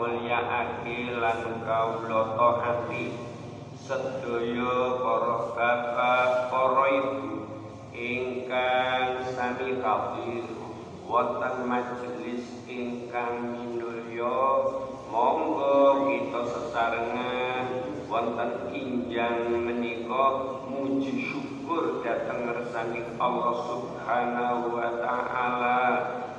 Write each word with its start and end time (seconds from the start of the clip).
Mulyakake 0.04 1.16
lan 1.16 1.64
kawula 1.64 2.36
taati 2.36 3.16
sedaya 3.80 5.00
para 5.00 5.36
bapak, 5.56 6.52
para 6.52 6.84
ibu 6.92 7.48
ingkang 7.96 9.24
sami 9.32 9.80
kawir 9.80 10.44
wonten 11.08 11.56
majelis 11.64 12.44
ingkang 12.68 13.48
minulya 13.56 14.36
monggo 15.08 16.04
kita 16.12 16.40
sesarengan. 16.52 17.66
Wonten 18.04 18.68
kinjang 18.68 19.48
menika 19.48 20.24
muji 20.68 21.32
syukur 21.32 22.04
dhateng 22.04 22.44
ngersani 22.46 23.00
Allah 23.16 23.56
Subhanahu 23.64 24.76
wa 24.76 24.90
taala. 25.00 25.80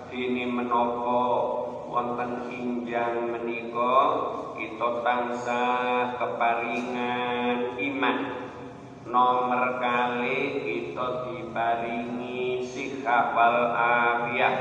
Dene 0.08 0.48
menapa 0.48 1.65
wonten 1.96 2.52
kinjang 2.52 3.32
menika 3.32 3.96
kita 4.60 4.90
tansah 5.00 6.20
keparingan 6.20 7.80
iman. 7.80 8.18
Nomor 9.08 9.80
kali 9.80 10.60
kita 10.60 11.08
diparingi 11.24 12.68
sikap 12.68 13.32
wal 13.32 13.72
afiyah 13.72 14.60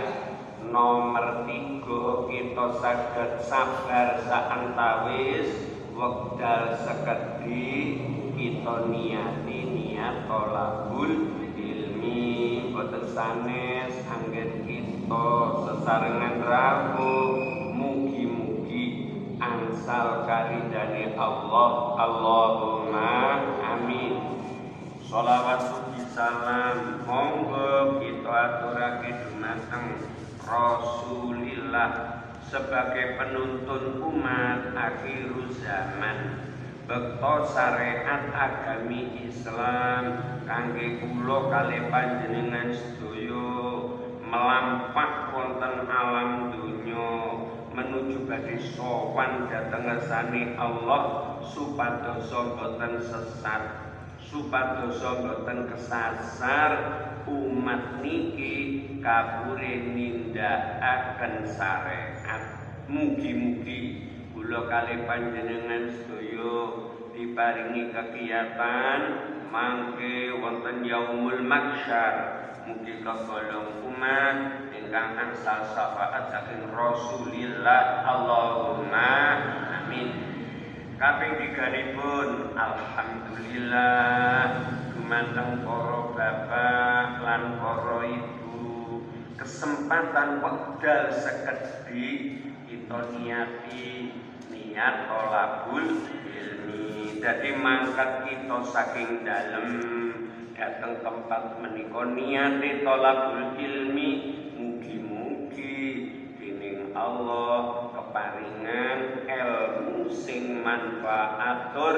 nomor 0.70 1.42
tiga 1.42 2.30
kita 2.30 2.66
saged 2.78 3.32
sabar 3.50 4.22
saantawis 4.30 5.74
wekdal 5.90 6.70
sekedhi 6.86 7.98
kita 8.38 8.74
niati 8.86 9.58
niat 9.74 10.30
tolabul 10.30 11.34
ilmi 11.58 12.70
boten 12.70 13.04
sanes 13.10 14.06
anggen 14.06 14.62
kita 14.62 14.93
sesarengan 15.04 16.40
rawuh 16.40 17.36
mugi-mugi 17.76 19.12
angsal 19.36 20.24
karidane 20.24 21.12
Allah. 21.20 21.70
Allahumma 22.00 23.12
amin. 23.60 24.40
Salawat 25.04 25.60
puji 25.60 26.08
salam. 26.08 27.04
Monggo 27.04 28.00
kita 28.00 28.32
aturake 28.32 29.12
dumateng 29.28 30.00
Rasulillah 30.40 31.92
sebagai 32.48 33.20
penuntun 33.20 34.00
umat 34.00 34.72
akhir 34.72 35.28
zaman. 35.60 36.48
Bekto 36.84 37.48
syariat 37.48 38.28
agami 38.28 39.24
Islam 39.24 40.20
kangge 40.44 41.00
kula 41.00 41.48
kali 41.48 41.80
panjenengan 41.88 42.76
sedaya 42.76 43.63
melampak 44.34 45.30
wonten 45.30 45.86
alam 45.86 46.50
dunya 46.50 47.38
menuju 47.70 48.26
badhe 48.26 48.58
sowan 48.58 49.46
dhateng 49.46 49.86
ngersani 49.86 50.58
Allah 50.58 51.38
supados 51.46 52.34
boten 52.34 52.98
sesat 52.98 53.62
supados 54.18 54.98
boten 54.98 55.70
kesasar. 55.70 56.72
Umat 57.24 58.04
niki 58.04 58.84
kabure 59.00 59.96
nindakaken 59.96 61.48
syariat 61.48 62.42
mugi-mugi 62.84 64.12
kula 64.36 64.68
kali 64.68 65.08
panjenengan 65.08 65.88
sedaya 65.88 66.60
diparingi 67.16 67.96
kegiatan 67.96 69.00
mangke 69.48 70.40
wonten 70.40 70.84
yaumul 70.84 71.40
mahsyar 71.44 72.44
mugi 72.64 73.04
kagolong 73.04 73.84
umat 73.92 74.70
ingkang 74.72 75.20
angsal 75.20 75.68
syafaat 75.74 76.32
saking 76.32 76.72
Rasulillah. 76.72 78.08
Allahumma 78.08 79.12
amin. 79.84 80.08
Kaping 80.96 81.36
tiganipun 81.36 82.56
alhamdulillah. 82.56 84.48
Dumateng 84.96 85.60
para 85.66 86.00
bapak 86.16 87.08
lan 87.20 87.42
para 87.60 87.98
ibu. 88.08 89.04
Kesempatan 89.36 90.40
wekdal 90.40 91.12
sekedhi 91.12 92.40
kita 92.64 93.12
niati 93.12 94.14
niat 94.48 95.10
tolabul 95.10 96.00
dadi 97.24 97.56
mangkat 97.56 98.28
kita 98.28 98.58
saking 98.68 99.24
dalem. 99.24 99.68
Dateng 100.52 101.00
tempat 101.00 101.56
menika 101.56 102.04
niate 102.12 102.84
tolabul 102.84 103.56
ilmi. 103.56 104.10
Mugi-mugi 104.60 105.80
dening 106.36 106.92
Allah 106.92 107.90
keparingan 107.96 109.24
ilmu 109.24 110.12
sing 110.12 110.60
manfaatur 110.60 111.96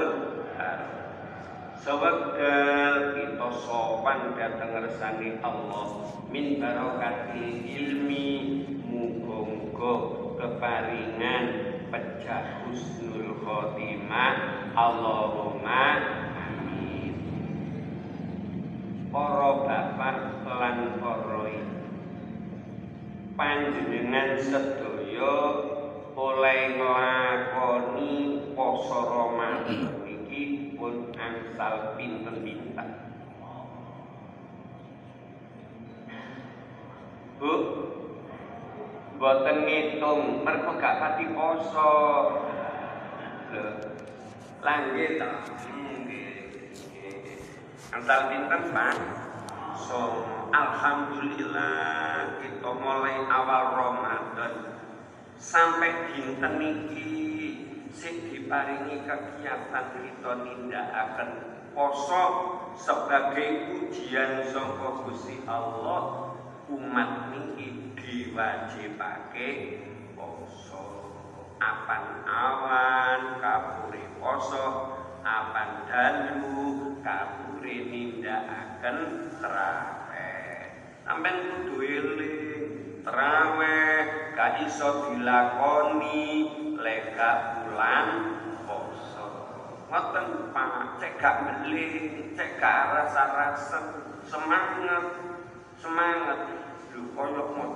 Sewekdal 1.77 3.15
kita 3.15 3.49
sopan 3.67 4.35
dateng 4.39 4.79
ngersani 4.79 5.43
Allah. 5.43 5.87
Min 6.31 6.63
barokati 6.63 7.67
ilmi. 7.67 8.31
Muga-muga 8.87 9.93
keparingan 10.39 11.76
pecah 11.91 12.67
husnul 12.67 13.43
khotimah. 13.43 14.35
Allahumma 14.77 15.85
amin. 16.35 17.15
Para 19.15 19.51
bapak 19.65 20.17
lan 20.45 20.77
ibu. 20.99 21.13
Panjenengan 23.37 24.41
sedaya 24.41 25.37
oleh 26.17 26.61
nglakoni 26.81 28.41
poso 28.57 29.05
Ramadan 29.05 30.01
iki 30.09 30.73
pun 30.81 31.13
angsal 31.21 31.93
pinten-pinten. 32.01 32.89
Bu 37.37 37.53
Boten 39.17 39.65
ngitung, 39.65 40.45
mergo 40.45 40.77
gak 40.77 41.01
pati 41.01 41.25
poso. 41.33 41.93
Lho. 43.49 43.65
Langgih? 44.61 45.17
Nggih. 45.17 46.37
Antal 47.97 48.21
pinten, 48.29 48.63
Pak? 48.77 48.97
So, 49.77 50.21
alhamdulillah 50.53 52.41
kita 52.45 52.71
mulai 52.77 53.25
awal 53.29 53.65
Ramadan 53.73 54.53
sampai 55.41 56.13
dinten 56.13 56.53
niki 56.61 57.13
sing 57.93 58.29
diparingi 58.29 59.05
kegiatan 59.05 59.87
kita 60.01 60.33
nindakaken 60.45 61.31
poso 61.77 62.25
sebagai 62.77 63.81
ujian 63.81 64.49
saka 64.49 65.05
Allah 65.49 66.05
umat 66.73 67.11
niki 67.33 67.76
diwajibake 68.07 69.51
poso 70.15 71.11
apan 71.59 72.23
awan 72.23 73.43
kapuri 73.43 74.07
poso 74.23 74.95
apan 75.27 75.91
dalu 75.91 77.03
kapuri 77.03 77.91
nindakaken 77.91 78.99
terawih 79.43 80.71
sampean 81.03 81.37
kudu 81.51 81.77
eling 81.83 82.63
terawih 83.03 84.07
gak 84.39 84.63
iso 84.63 85.11
dilakoni 85.11 86.23
lega 86.79 87.65
bulan 87.67 88.09
poso. 88.63 89.27
Ngoten 89.91 90.55
Pak. 90.55 91.01
Cek 91.03 91.19
gak 91.19 91.37
meling 91.43 92.37
cek 92.39 92.61
gak 92.63 92.95
rasa-rasa 92.95 93.81
semangat 94.23 95.07
semangat. 95.81 96.41
Lho 96.97 97.13
koyo 97.13 97.43
ngoten. 97.53 97.76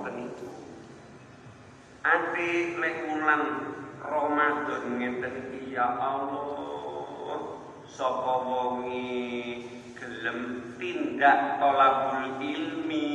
Ati 2.01 2.81
lek 2.81 3.13
wulan 3.13 3.77
Ramadan 4.01 4.97
ngenten 4.97 5.53
iki 5.53 5.77
ya 5.77 5.85
Allah 6.01 7.61
sapa 7.85 8.41
wonge 8.41 9.61
gelem 9.93 10.73
tindak 10.81 11.61
tolabul 11.61 12.41
ilmi 12.41 13.09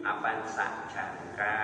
apa 0.00 0.40
sajangka 0.48 1.56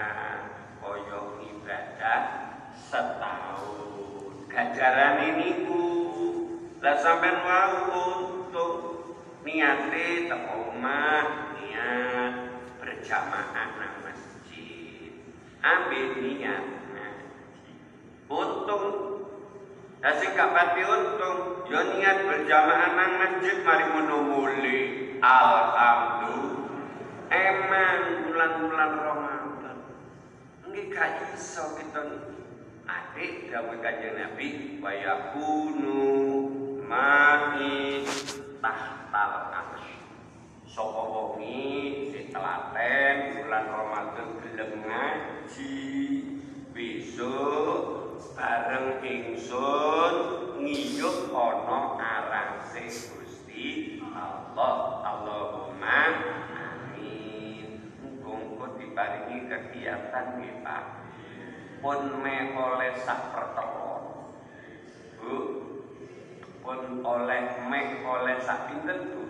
koyo 0.84 1.40
ibadah 1.48 2.52
setahun. 2.76 4.44
Gajaran 4.52 5.40
niku 5.40 5.88
lah 6.84 7.00
sampean 7.00 7.40
wau 7.40 7.76
untuk 7.88 8.72
niate 9.48 10.28
teko 10.28 10.76
omah 10.76 11.56
niat 11.56 12.52
berjamaah 12.84 13.99
ambil 15.60 16.06
niat 16.20 16.64
ngaji 16.96 17.72
untung 18.32 18.86
Lah 20.00 20.16
sing 20.16 20.32
gak 20.32 20.56
pati 20.56 20.80
untung, 20.80 21.68
yo 21.68 21.80
niat 21.92 22.24
berjamaah 22.24 22.96
nang 22.96 23.20
masjid 23.20 23.60
mari 23.60 23.84
ngono 23.84 24.16
muli. 24.32 24.80
Alhamdulillah. 25.20 26.88
Emang 27.28 28.00
bulan-bulan 28.24 28.92
Ramadan. 28.96 29.76
Nggih 30.72 30.88
gak 30.88 31.36
iso 31.36 31.76
kita 31.76 32.00
niki. 32.08 32.40
Adik 32.88 33.52
dawuh 33.52 33.76
Kanjeng 33.84 34.16
Nabi, 34.16 34.80
wa 34.80 34.88
yakunu 34.88 36.00
ma'i 36.88 38.00
tahtal 38.64 39.32
arsy. 39.52 39.79
Sapa 40.70 41.02
wongi 41.02 42.14
sing 42.14 42.30
telaten 42.30 43.42
bulan 43.42 43.66
Ramadan 43.74 44.38
gelem 44.38 44.86
ngaji 44.86 45.82
besok 46.70 47.82
bareng 48.38 49.02
ingsun 49.02 50.14
ngiyup 50.62 51.34
ana 51.34 51.98
arase 51.98 52.86
Gusti 52.86 53.98
Allah. 54.14 55.02
Allahumma 55.02 56.02
amin. 56.54 57.90
Muga-muga 57.98 58.78
diparingi 58.78 59.50
kegiatan 59.50 60.38
nggih 60.38 60.62
Pak. 60.62 60.84
Pun 61.82 62.22
me 62.22 62.54
oleh 62.54 62.94
sak. 62.94 63.34
Bu. 65.18 65.34
Pun 66.62 67.02
oleh 67.02 67.42
me 67.66 67.82
oleh 68.06 68.38
sak 68.38 68.70
pinten 68.70 68.98
Bu? 69.10 69.29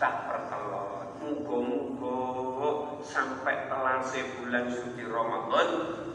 Sak 0.00 0.14
pertelon. 0.28 1.06
Muga-muga 1.22 2.64
sampai 3.02 3.56
telase 3.70 4.20
bulan 4.38 4.66
suci 4.66 5.02
Ramadan 5.06 5.68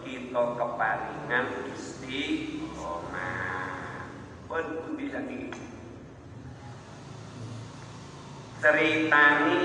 kita 0.04 0.44
keparingan 0.60 1.46
istiqomah. 1.72 3.32
Pun 4.48 4.66
pundi 4.84 5.06
sakniki? 5.12 5.64
Ceritani 8.60 9.60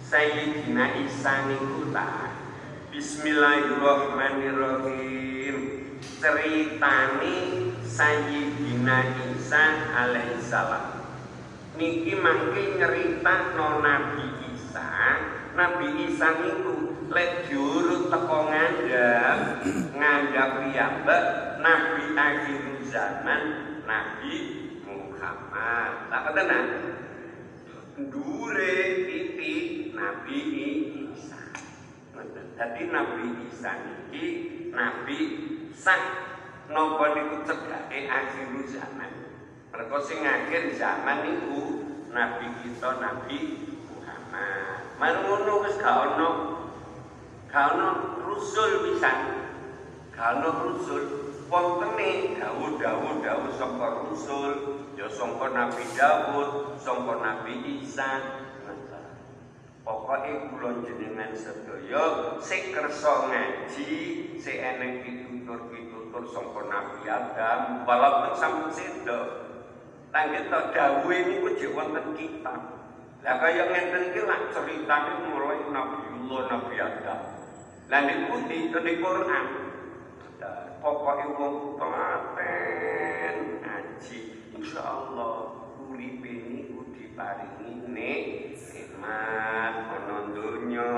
Sayyidina 0.00 0.84
Isa 1.02 1.34
niku. 1.48 1.82
Bismillahirrahmanirrahim. 2.92 5.56
Ceritani 6.00 7.36
Sayyidina 7.84 8.98
Isa 9.32 9.64
alaihissalam. 9.96 10.91
Niki 11.72 12.12
mangke 12.20 12.76
nyeritakno 12.76 13.80
Nabi 13.80 14.28
Isa. 14.52 14.84
Nabi 15.56 16.04
Isa 16.04 16.28
niku 16.44 17.08
lek 17.08 17.48
diurut 17.48 18.12
teko 18.12 18.38
ngandhap, 18.52 19.64
ngandhap 19.96 20.50
piyambak 20.60 21.24
nabi 21.64 22.12
akhir 22.12 22.62
zaman 22.92 23.42
Nabi 23.88 24.34
Muhammad. 24.84 26.12
Tak 26.12 26.26
tenan. 26.36 26.66
Dure 28.12 28.76
titik 29.08 29.96
Nabi 29.96 30.38
Isa. 31.08 31.40
Jadi 32.52 32.82
Nabi 32.92 33.48
Isa 33.48 33.72
niki 33.80 34.24
nabi 34.76 35.18
sak 35.72 36.00
napa 36.68 37.16
niku 37.16 37.48
cedhake 37.48 38.00
akhir 38.12 38.60
zaman. 38.68 39.31
Mergo 39.72 39.96
sing 40.04 40.20
akhir 40.20 40.76
zaman 40.76 41.24
niku 41.24 41.88
nabi 42.12 42.44
kita 42.60 43.00
Nabi 43.00 43.38
Muhammad. 43.88 44.84
Mangono 45.00 45.64
wis 45.64 45.80
gak 45.80 46.12
ono 46.12 46.30
gak 47.48 47.80
ono 47.80 48.20
rusul. 48.20 49.00
Gak 50.12 50.44
ono 50.44 50.50
rusul 50.68 51.02
wontene 51.48 52.36
dawuh-dawuh 52.36 53.24
dawuh 53.24 53.48
saka 53.56 53.88
rusul 54.04 54.50
ya 54.92 55.08
saka 55.08 55.46
Nabi 55.56 55.84
Dawud, 55.96 56.76
saka 56.76 57.12
Nabi 57.24 57.80
Isa. 57.80 58.12
Pokoke 59.82 60.52
kula 60.52 60.84
jenengan 60.86 61.34
sedaya 61.34 62.38
sing 62.38 62.70
kersa 62.70 63.26
ngaji, 63.26 63.90
sing 64.38 64.56
eneng 64.62 65.02
pitutur-pitutur 65.02 66.22
saka 66.28 66.60
Nabi 66.70 67.02
Adam, 67.08 67.82
walaupun 67.82 68.32
sampun 68.36 68.70
sedo. 68.70 69.41
Tanggih 70.12 70.44
to 70.52 70.60
dawuhe 70.76 71.16
niku 71.24 71.48
jek 71.56 71.72
wonten 71.72 72.12
kitab. 72.12 72.60
Lah 73.24 73.36
kaya 73.40 73.64
ngenten 73.64 74.12
iki 74.12 74.20
lak 74.28 74.52
ceritane 74.52 75.24
mulai 75.24 75.64
Nabiullah 75.72 76.52
Nabi 76.52 76.76
Adam. 76.76 77.20
Lah 77.88 78.00
niku 78.04 78.44
di 78.44 78.68
di 78.68 78.94
Quran. 79.00 79.46
Pokoke 80.82 81.38
wong 81.38 81.78
paten 81.78 83.62
ngaji 83.62 84.18
insyaallah 84.58 85.54
uripe 85.78 86.42
niku 86.42 86.82
diparingi 86.90 87.86
nikmat 87.86 89.74
ana 89.94 90.18
donya 90.34 90.90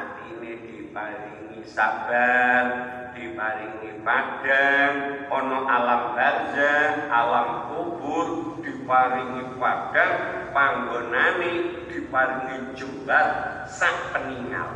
atine 0.00 0.52
diparingi 0.64 1.60
sabar 1.68 2.64
diparingi 3.12 4.00
padang 4.00 4.94
ana 5.28 5.58
alam 5.68 6.02
barzah 6.16 7.12
alam 7.12 7.48
kubur 7.68 8.28
diparingi 8.64 9.60
padang 9.60 10.14
panggonane 10.56 11.52
diparingi 11.92 12.72
jembar 12.72 13.28
sak 13.68 14.16
peninggal 14.16 14.72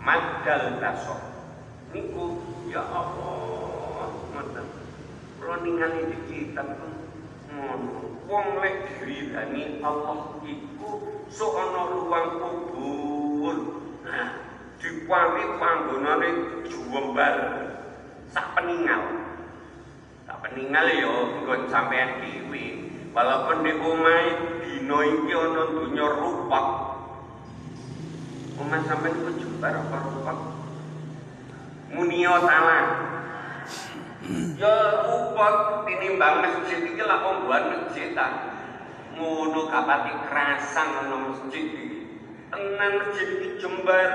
madal 0.00 0.80
basok 0.80 1.20
niku 1.92 2.40
ya 2.70 2.82
Allah 2.86 4.08
ngoten. 4.32 4.66
Kula 5.36 5.56
ningali 5.60 6.02
di 6.08 6.18
kitab 6.30 6.78
ngono. 7.50 8.22
Wong 8.30 8.62
lek 8.62 8.86
diridani 8.86 9.82
Allah 9.82 10.38
iku 10.46 10.90
sok 11.26 11.54
ana 11.58 11.82
ruang 11.90 12.28
kubur 12.38 13.56
dipari 14.80 15.44
panggonane 15.60 16.28
jembar 16.64 17.36
sak 18.32 18.56
peninggal 18.56 19.02
sak 20.24 20.36
peninggal 20.40 20.86
ya 20.88 21.12
nggon 21.44 21.62
sampean 21.68 22.24
dhewe. 22.24 22.64
Walaupun 23.10 23.66
di 23.66 23.72
omahe 23.74 24.28
dina 24.62 24.98
iki 25.02 25.32
ana 25.34 25.62
donya 25.68 26.06
rupak. 26.14 26.66
Omah 28.56 28.80
sampean 28.86 29.18
iku 29.20 29.30
jembar 29.36 29.74
apa 29.84 29.96
rupak? 30.08 30.38
Munio 31.90 32.34
salah 32.46 32.84
ya 34.56 34.74
rupa 35.10 35.46
tinimbang 35.84 36.40
masjid 36.40 36.86
iki 36.86 37.02
lah 37.02 37.20
pembuat 37.20 37.62
masjid 37.68 38.14
ta. 38.16 38.56
Ngono 39.18 39.68
kapati 39.68 40.12
kerasan 40.24 40.88
ana 41.04 41.16
masjid 41.28 41.66
iki 41.66 41.99
tenan 42.50 42.92
masjid 42.98 43.28
iki 43.38 43.48
jembar. 43.62 44.10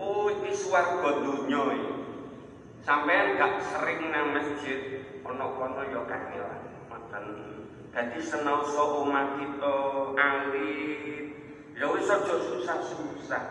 Oh 0.00 0.32
iki 0.32 0.52
sampean 2.84 3.40
gak 3.40 3.64
sering 3.64 4.12
nang 4.12 4.36
masjid 4.36 5.00
ana 5.24 5.46
kono 5.56 5.82
ya 5.88 6.04
kangelan 6.04 6.62
ngoten 6.92 7.24
dadi 7.96 8.20
senoso 8.20 9.04
omah 9.04 9.40
kita 9.40 9.76
alit. 10.16 11.26
Ya 11.74 11.86
wis 11.90 12.06
aja 12.06 12.34
susah-susah. 12.38 13.44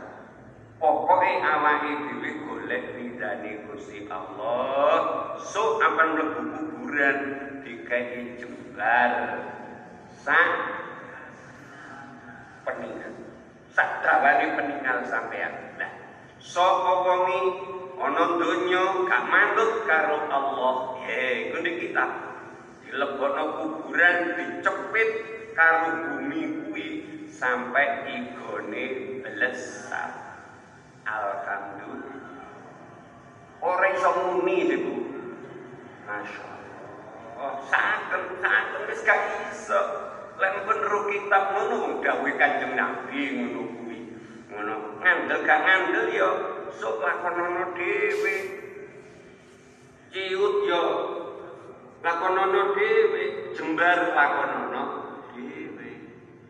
Pokoknya 0.79 1.43
awake 1.43 1.91
dhewe 2.07 2.29
golek 2.43 2.83
ridane 2.99 3.67
Gusti 3.71 4.03
Allah, 4.11 5.35
so 5.39 5.79
akan 5.79 6.07
mlebu 6.19 6.41
kuburan 6.59 7.19
dikai 7.63 8.35
jembar. 8.35 9.11
Sak. 10.11 10.49
Peninggal. 12.67 13.22
Sak 13.73 14.05
dawane 14.05 14.53
peninggal 14.53 15.01
sampean. 15.09 15.49
Nah, 15.81 15.89
sapa 16.37 16.91
wonge 17.01 17.41
ana 17.97 18.37
donya 18.37 19.01
gak 19.09 19.25
manut 19.33 19.81
karo 19.89 20.29
Allah. 20.29 21.01
Ye, 21.09 21.49
kuwi 21.49 21.81
kita 21.81 22.05
dilebokno 22.85 23.43
kuburan 23.57 24.37
dicepit 24.37 25.09
karo 25.57 25.89
bumi 26.05 26.69
kuwi 26.69 26.85
sampai 27.33 28.13
igone 28.13 28.85
belesat. 29.25 30.21
Alhamdulillah. 31.09 32.45
Ora 33.57 33.87
iso 33.89 34.11
muni 34.21 34.69
iku. 34.69 34.95
Masya 36.05 36.45
Allah. 36.45 37.53
Saken, 37.73 38.21
saken 38.37 38.81
wis 38.85 39.01
gak 39.01 39.49
iso. 39.49 39.81
Lek 40.37 40.61
pun 40.61 40.77
ro 40.77 41.09
kitab 41.09 41.57
ngono 41.57 42.01
dawuh 42.05 42.33
Nabi 42.93 43.41
ngono 43.41 43.61
kuwi. 43.73 43.97
Ngono. 44.53 45.01
Ngandel 45.01 45.41
gak 45.41 45.59
ngandel 45.65 46.05
ya 46.13 46.29
sok 46.77 47.01
lakonono 47.01 47.73
dhewe. 47.73 48.35
Ciut 50.13 50.55
yo 50.69 50.83
lakonono 52.05 52.77
dhewe, 52.77 53.49
jembar 53.57 54.13
lakonono 54.13 54.83
dhewe. 55.33 55.89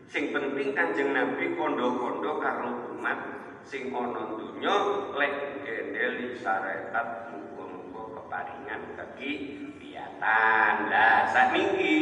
Sing 0.04 0.36
penting 0.36 0.76
Kanjeng 0.76 1.16
Nabi 1.16 1.56
kondo-kondo 1.56 2.36
karo 2.44 2.92
umat 2.92 3.18
sing 3.64 3.88
ana 3.88 4.36
donya 4.36 4.76
lek 5.16 5.64
gendeli 5.64 6.36
syariat 6.36 7.32
muga-muga 7.32 8.20
keparingan 8.20 9.00
kegiatan. 9.00 10.74
Lah 10.92 11.24
sakniki 11.32 11.96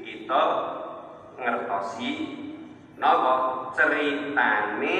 kita 0.00 0.44
ngertosi 1.36 2.43
napa 2.98 3.34
ceritane 3.74 4.98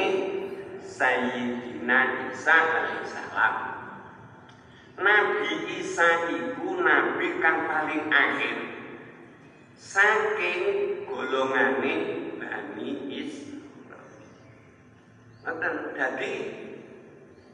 Sayyidina 0.84 2.30
Isa 2.30 2.54
alaihissalam. 2.54 3.54
Nabi 4.94 5.52
Isa 5.82 6.30
iku 6.30 6.78
nabi 6.78 7.42
kang 7.42 7.66
paling 7.66 8.14
akhir 8.14 8.56
saking 9.74 10.62
golongane 11.10 11.94
Bani 12.38 13.10
Israil. 13.10 13.58
Ngoten 15.42 15.74
dadi 15.98 16.34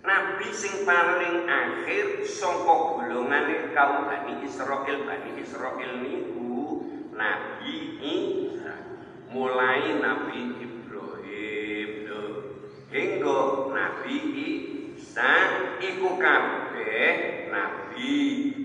Nabi 0.01 0.49
sing 0.53 0.85
paling 0.85 1.49
akhir 1.49 2.29
saka 2.29 2.77
golongane 3.01 3.73
kaum 3.73 4.05
Bani 4.05 4.45
Israil. 4.45 5.09
Bani 5.09 5.31
Israil 5.41 5.93
niku 6.05 6.85
Nabi 7.17 7.77
Isa. 8.05 8.60
Mulai 9.31 10.03
Nabi 10.03 10.59
Ibrahim. 10.59 11.91
Hingga 12.91 13.39
Nabi 13.71 14.17
Isa 14.99 15.35
iku 15.79 16.19
kabeh 16.19 17.47
nabi 17.55 18.11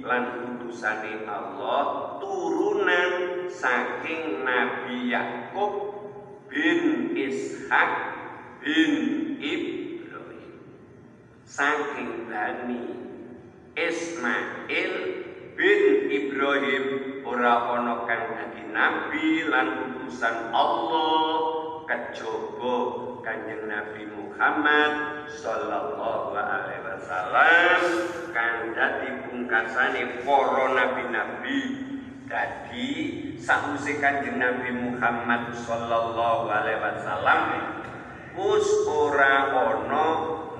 lan 0.01 0.25
utusane 0.57 1.21
Allah 1.29 2.17
turunan 2.17 3.45
saking 3.45 4.41
Nabi 4.41 5.13
Yakub 5.13 5.73
bin 6.49 7.13
Ishak 7.13 7.91
bin 8.65 8.93
Ibrahim 9.37 10.53
saking 11.45 12.25
Bani 12.25 12.81
Ismail 13.77 15.24
bin 15.55 16.11
Ibrahim 16.11 16.83
ora 17.23 17.79
ana 17.79 18.03
kang 18.03 18.35
nabi 18.75 19.47
lan 19.47 19.67
utusan 20.03 20.51
Allah 20.51 21.31
kejaba 21.87 22.75
Kanjeng 23.23 23.65
Nabi 23.65 24.03
Muhammad 24.11 25.25
sallallahu 25.31 26.35
alaihi 26.35 26.83
wasallam 26.83 27.81
kang 28.35 28.75
dadi 28.75 29.09
pungkasane 29.25 30.21
para 30.21 30.65
nabi-nabi 30.75 31.59
dadi 32.27 32.89
sakwise 33.39 33.97
Kanjeng 34.03 34.37
Nabi 34.37 34.75
Muhammad 34.75 35.55
sallallahu 35.55 36.51
alaihi 36.51 36.83
wasallam 36.83 37.39
wis 38.35 38.69
ora 38.85 39.55
ana 39.55 40.07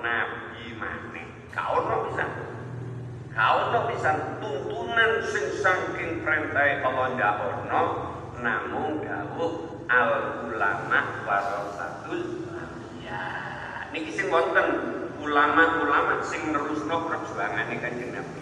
nabi 0.00 0.64
maneh. 0.80 1.28
Ka 1.52 1.76
ono 1.76 2.08
pisan. 2.08 2.45
Ka 3.36 3.68
ono 3.68 3.84
pisan 3.92 4.40
tuntunan 4.40 5.20
sing 5.20 5.60
saking 5.60 6.24
perintah 6.24 6.80
Allah 6.88 7.06
ndak 7.20 7.34
ono 7.44 7.82
namung 8.40 9.04
dawuh 9.04 9.84
al 9.92 10.40
ulama 10.48 11.00
warasatul 11.28 12.48
ya 13.04 13.20
niki 13.92 14.08
sing 14.08 14.32
wonten 14.32 14.96
ulama-ulama 15.20 16.24
sing 16.24 16.48
nerusno 16.48 17.12
perjuangane 17.12 17.76
Kanjeng 17.76 18.16
Nabi. 18.16 18.40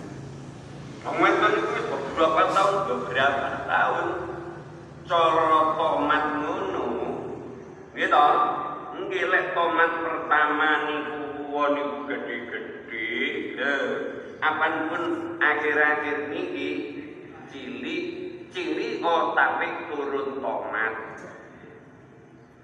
Ngomongin 1.02 1.58
itu 1.58 1.80
beberapa 1.90 2.54
tahun, 2.54 2.76
beberapa 2.86 3.66
tahun 3.66 4.06
cara 5.10 5.60
tomat 5.74 6.24
ngono. 6.38 6.86
Gitu. 7.98 8.26
Nggih 8.94 9.24
lek 9.26 9.58
tomat 9.58 9.90
pertama 9.90 10.68
niku 10.86 11.60
niku 11.74 11.98
gede-gede. 12.06 13.82
Apanpun 14.44 15.04
akhir-akhir 15.40 16.28
niki 16.28 16.68
cilik 17.48 18.04
cilik 18.52 19.00
oh 19.00 19.32
tapi 19.32 19.88
turun 19.88 20.38
tomat. 20.44 20.94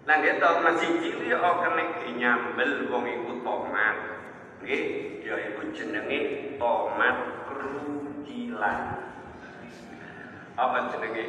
Lah 0.05 0.17
to 0.21 0.51
masih 0.61 0.91
cilik 1.01 1.41
oh 1.41 1.55
kena 1.65 1.85
nyambel 2.21 2.71
wong 2.93 3.05
iku 3.09 3.33
tomat. 3.41 3.97
Nggih, 4.61 4.83
ya 5.25 5.35
iku 5.41 5.73
jenenge 5.73 6.53
tomat 6.61 7.49
krucilan. 7.49 8.81
Apa 10.61 10.79
jenenge? 10.93 11.25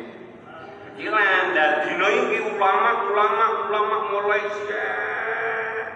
Kecilan 0.92 1.56
dan 1.56 1.88
dino 1.88 2.08
iki 2.12 2.52
ulama 2.52 3.08
ulama 3.08 3.46
ulama 3.72 3.98
mulai 4.12 4.44
siap. 4.52 5.88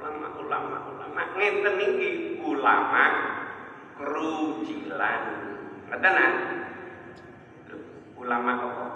Ulama 0.00 0.26
ulama 0.40 0.76
ulama 0.96 1.20
ngenten 1.36 1.76
iki 1.76 2.40
ulama 2.40 3.04
krucilan. 3.98 5.22
Ngeten 5.90 6.14
ah? 6.14 6.32
Ulama 8.18 8.52
apa? 8.54 8.86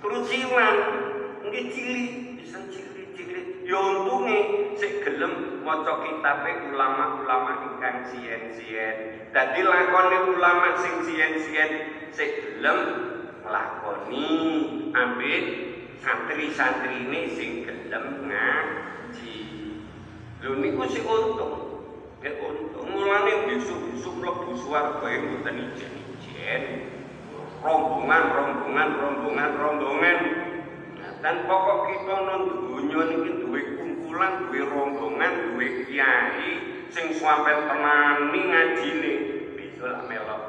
Krucilan 0.00 0.76
nggih 1.44 1.64
cilik, 1.72 2.12
bisa 2.40 2.58
cilik-cilik. 2.72 3.68
Ya 3.68 3.76
untunge 3.76 4.38
sik 4.80 5.04
gelem 5.04 5.60
maca 5.60 6.00
kitabe 6.00 6.72
ulama-ulama 6.72 7.52
ingkang 7.68 8.08
sien-sien. 8.08 9.28
Dadi 9.36 9.60
lakone 9.60 10.18
ulama 10.32 10.80
sing 10.80 11.04
sien-sien 11.04 11.70
sik 12.16 12.32
gelem 12.40 13.08
ambek 14.94 15.42
santri-santrine 16.00 17.32
sing 17.32 17.64
gelem 17.64 18.28
ngaji. 18.28 19.38
Lho 20.42 20.52
niku 20.58 20.84
sik 20.88 21.04
untung. 21.04 21.67
Ya 22.18 22.34
untung 22.42 22.90
mulane 22.90 23.46
besok-besok 23.46 24.14
mlebu 24.18 24.50
swarga 24.58 25.06
mboten 25.06 25.70
ijen-ijen. 25.70 26.62
Rombongan, 27.62 28.24
rombongan, 28.34 28.88
rombongan, 28.98 29.50
rombongan. 29.54 30.18
Nah, 30.98 31.12
dan 31.22 31.46
pokok 31.46 31.94
kita 31.94 32.14
non 32.26 32.42
dunya 32.66 33.00
niki 33.06 33.30
duwe 33.38 33.60
kumpulan, 33.78 34.50
duwe 34.50 34.66
rombongan, 34.66 35.32
duwe 35.54 35.86
kiai 35.86 36.50
sing 36.90 37.14
sampe 37.14 37.54
tenani 37.54 38.40
ngajine. 38.50 39.14
Besok 39.54 39.86
lah 39.86 40.02
melok 40.10 40.42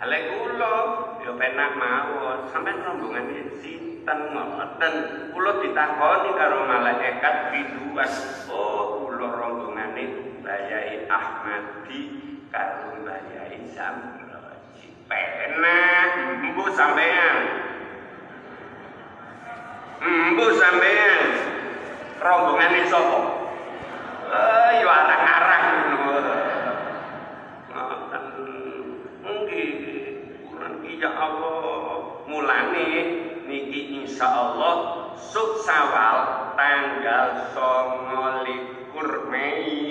Hale 0.00 0.16
kula 0.32 0.76
ya 1.20 1.36
penak 1.36 1.76
mawon, 1.76 2.48
sampean 2.48 2.80
rombongan 2.80 3.52
sinten 3.60 4.20
ngoten 4.32 4.94
kula 5.36 5.60
ditakoni 5.60 6.30
karo 6.32 6.64
malaikat 6.64 7.52
biduan 7.52 8.08
oh 8.48 9.04
kula 9.04 9.28
rombongane 9.28 10.29
Bayai 10.50 11.06
Ahmadi 11.06 12.10
karo 12.50 12.98
Bayai 13.06 13.70
Samroji 13.70 14.90
penak 15.06 16.10
mbu 16.42 16.74
sampean. 16.74 17.38
Mbu 20.02 20.46
sampean. 20.58 21.22
Rombongane 22.18 22.82
sapa? 22.90 23.20
Eh 24.26 24.70
yo 24.82 24.90
arang-arang 24.90 25.66
ngoten. 26.02 26.42
Nggih. 29.22 29.70
Ya 30.98 31.14
Allah. 31.14 32.26
Mulane 32.26 32.90
niki 33.46 34.02
insyaallah 34.02 35.14
suk 35.14 35.62
sawal 35.62 36.50
tanggal 36.58 37.54
29 37.54 39.30
Mei 39.30 39.89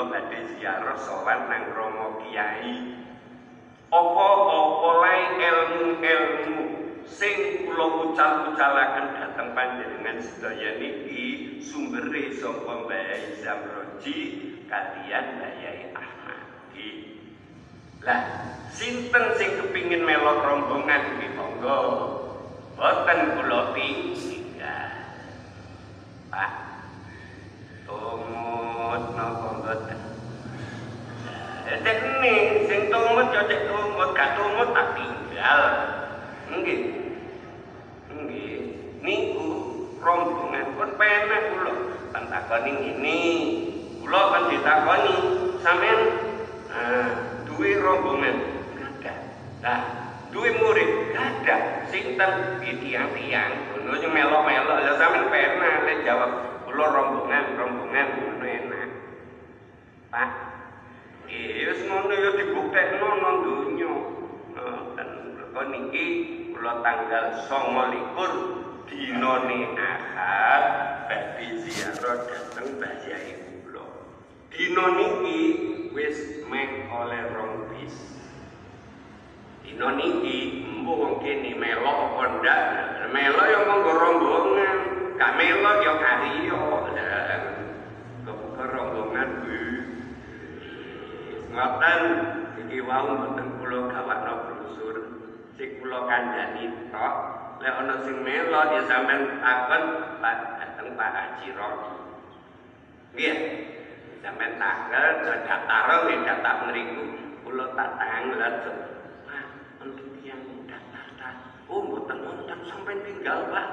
kula 0.00 0.16
badhe 0.16 0.56
ziarah 0.56 0.96
sowan 0.96 1.52
nang 1.52 1.76
Romo 1.76 2.24
Kiai. 2.24 2.96
Apa-apa 3.92 4.88
lae 5.04 5.20
ilmu-ilmu 5.36 6.60
sing 7.04 7.68
kula 7.68 8.08
ucal-ucalaken 8.08 9.06
dhateng 9.12 9.52
panjenengan 9.52 10.24
sedaya 10.24 10.80
niki 10.80 11.60
sumbere 11.60 12.32
saka 12.32 12.80
Mbah 12.80 13.12
Zamroji 13.44 14.18
kaliyan 14.72 15.36
Mbah 15.36 15.52
Yai 15.68 15.92
Ahmadi. 15.92 16.88
Lah 18.00 18.22
sinten 18.72 19.36
sing 19.36 19.52
kepingin 19.60 20.00
melok 20.00 20.48
rombongan 20.48 21.20
iki 21.20 21.28
monggo. 21.36 21.80
Boten 22.72 23.36
kula 23.36 23.76
tinggal 23.76 24.96
Pak 26.32 26.69
tumut 32.90 33.36
tumut 33.68 34.10
gak 34.16 34.30
tumut 34.36 34.68
tak 34.74 34.86
tinggal. 34.96 35.60
Niku 39.00 39.48
rombongan 39.96 40.66
pun 40.76 40.90
penak 41.00 41.42
kula. 41.52 41.72
Kan 42.12 42.24
takoni 42.28 42.70
ngene. 42.74 43.20
Kula 44.04 44.20
kan 44.32 44.42
ditakoni. 44.52 45.16
Sampean 45.64 46.00
nah, 46.68 47.08
rombongan. 47.80 48.36
Ada 49.60 49.74
duwe 50.32 50.50
murid. 50.56 50.90
Ada 51.16 51.56
sinten 51.88 52.32
tiang-tiang. 52.60 53.52
Ngono 53.84 54.08
melok-melok. 54.08 54.78
Lha 54.84 54.92
sampean 54.96 55.28
penak 55.32 55.84
lek 55.88 55.98
jawab 56.04 56.30
kula 56.80 56.96
rombongan 56.96 57.60
rombongan 57.60 58.08
ngono 58.16 58.46
enak 58.48 58.88
Pak 60.08 60.30
iya 61.28 61.76
wis 61.76 61.84
ngono 61.84 62.08
ya 62.08 62.30
dibuktekno 62.40 63.08
nang 63.20 63.36
donya. 63.44 63.92
Ngoten. 64.56 65.08
Mergo 65.36 65.62
niki 65.68 66.06
kula 66.56 66.80
tanggal 66.80 67.36
29 67.44 68.88
dinane 68.88 69.58
Ahad 69.76 70.64
badhe 71.04 71.68
ziarah 71.68 72.16
dhateng 72.24 72.80
Mbah 72.80 72.96
Yai 73.04 73.60
kula. 73.60 73.84
Dina 74.48 74.84
niki 74.96 75.38
wis 75.92 76.48
meh 76.48 76.88
oleh 76.88 77.28
rong 77.36 77.68
bis. 77.76 78.24
Dina 79.68 80.00
niki 80.00 80.64
embo 80.64 80.96
wong 80.96 81.14
kene 81.20 81.60
melok 81.60 82.08
apa 82.08 82.40
ndak? 82.40 82.60
Melok 83.12 83.46
ya 83.52 83.58
monggo 83.68 83.92
rombongan 83.92 84.89
gak 85.20 85.36
melok 85.36 85.84
ya 85.84 85.92
kariyo 86.00 86.60
kebuka 88.24 88.64
rombongan 88.72 89.28
bu 89.44 89.60
ngoten 91.52 92.00
iki 92.64 92.80
wau 92.80 93.20
mboten 93.20 93.60
kula 93.60 93.92
gawakno 93.92 94.32
brosur 94.48 94.96
sing 95.60 95.76
kula 95.76 96.08
kandhani 96.08 96.88
tok 96.88 97.14
lek 97.60 97.68
ana 97.68 98.00
sing 98.00 98.16
melok 98.24 98.72
ya 98.72 98.80
sampean 98.88 99.44
takon 99.44 99.84
Pak 100.24 100.36
dateng 100.56 100.88
Pak 100.96 101.10
Haji 101.12 101.46
Romi 101.52 101.92
nggih 103.12 103.36
tanggal 104.24 105.06
daftar 105.44 105.86
nggih 106.08 106.18
daftar 106.24 106.54
mriku 106.64 107.04
kula 107.44 107.76
tak 107.76 107.90
tanglet 108.00 108.54
Pak 109.28 109.44
untuk 109.84 110.16
yang 110.24 110.40
daftar 110.64 111.04
ta 111.20 111.28
oh 111.68 111.84
mboten 111.84 112.24
wonten 112.24 112.58
sampean 112.72 113.04
tinggal 113.04 113.52
Pak 113.52 113.68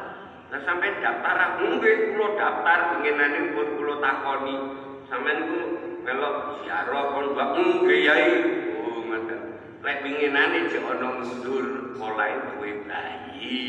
lah 0.47 0.63
sampean 0.63 1.03
daftar 1.03 1.59
nggih 1.59 2.15
kula 2.15 2.39
daftar 2.39 2.79
pengenane 2.95 3.51
pun 3.51 3.67
kula 3.75 3.95
takoni. 3.99 4.55
Sampean 5.11 5.43
ku 5.43 5.59
melok 6.07 6.63
ziarah 6.63 7.03
kon 7.11 7.35
Pak 7.35 7.49
nggih 7.59 8.01
yai. 8.07 8.31
Oh 8.79 9.03
ngoten 9.11 9.39
lek 9.83 9.97
pengenane 10.07 10.71
jek 10.71 10.87
ana 10.87 11.07
mundur 11.19 11.65
mulai 11.99 12.31
duwe 12.47 12.71
bayi. 12.87 13.59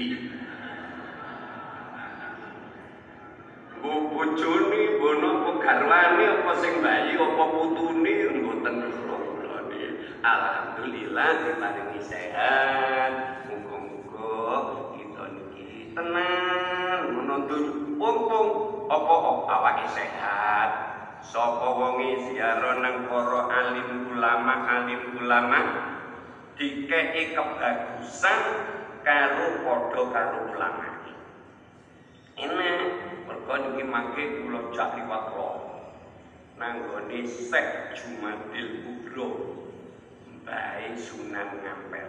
Bu 3.78 3.90
bojone 4.14 4.82
bono 5.02 5.30
apa 5.34 5.50
garwane 5.62 6.24
apa 6.30 6.52
sing 6.62 6.78
bayi 6.78 7.18
apa 7.18 7.44
putune? 7.58 8.14
Mboten 8.38 8.74
Alhamdulillah 10.18 11.30
diparingi 11.46 12.00
sehat. 12.02 13.38
Tenan 15.98 17.00
menuntut 17.18 17.66
untung. 17.98 18.48
Apa 18.88 19.14
awake 19.44 19.86
sehat. 19.92 20.70
Sapa 21.20 21.66
wonge 21.76 22.30
ziarah 22.30 22.80
nang 22.80 23.04
para 23.10 23.42
alim 23.52 24.16
ulama 24.16 24.54
alim 24.64 25.18
ulama? 25.18 25.60
Dikeki 26.56 27.36
kebagusan 27.36 28.40
karo 29.04 29.60
padha 29.66 30.02
karo 30.08 30.38
ulama. 30.56 30.88
Enak 32.38 32.80
mergo 33.26 33.54
niki 33.60 33.82
mangke 33.82 34.24
kula 34.40 34.70
jak 34.70 34.94
liwat 34.94 35.26
nanggone 36.56 37.18
Syekh 37.26 37.98
Jumadil 37.98 38.86
Kubro. 38.86 39.28
Mbah 40.32 40.96
Sunan 40.96 41.60
Ngampel. 41.60 42.08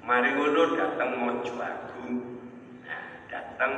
Mari 0.00 0.32
ngono 0.32 0.62
dateng 0.78 1.10
Mojo 1.18 1.54
Agung 1.60 2.33
nah 3.34 3.42
dateng 3.58 3.74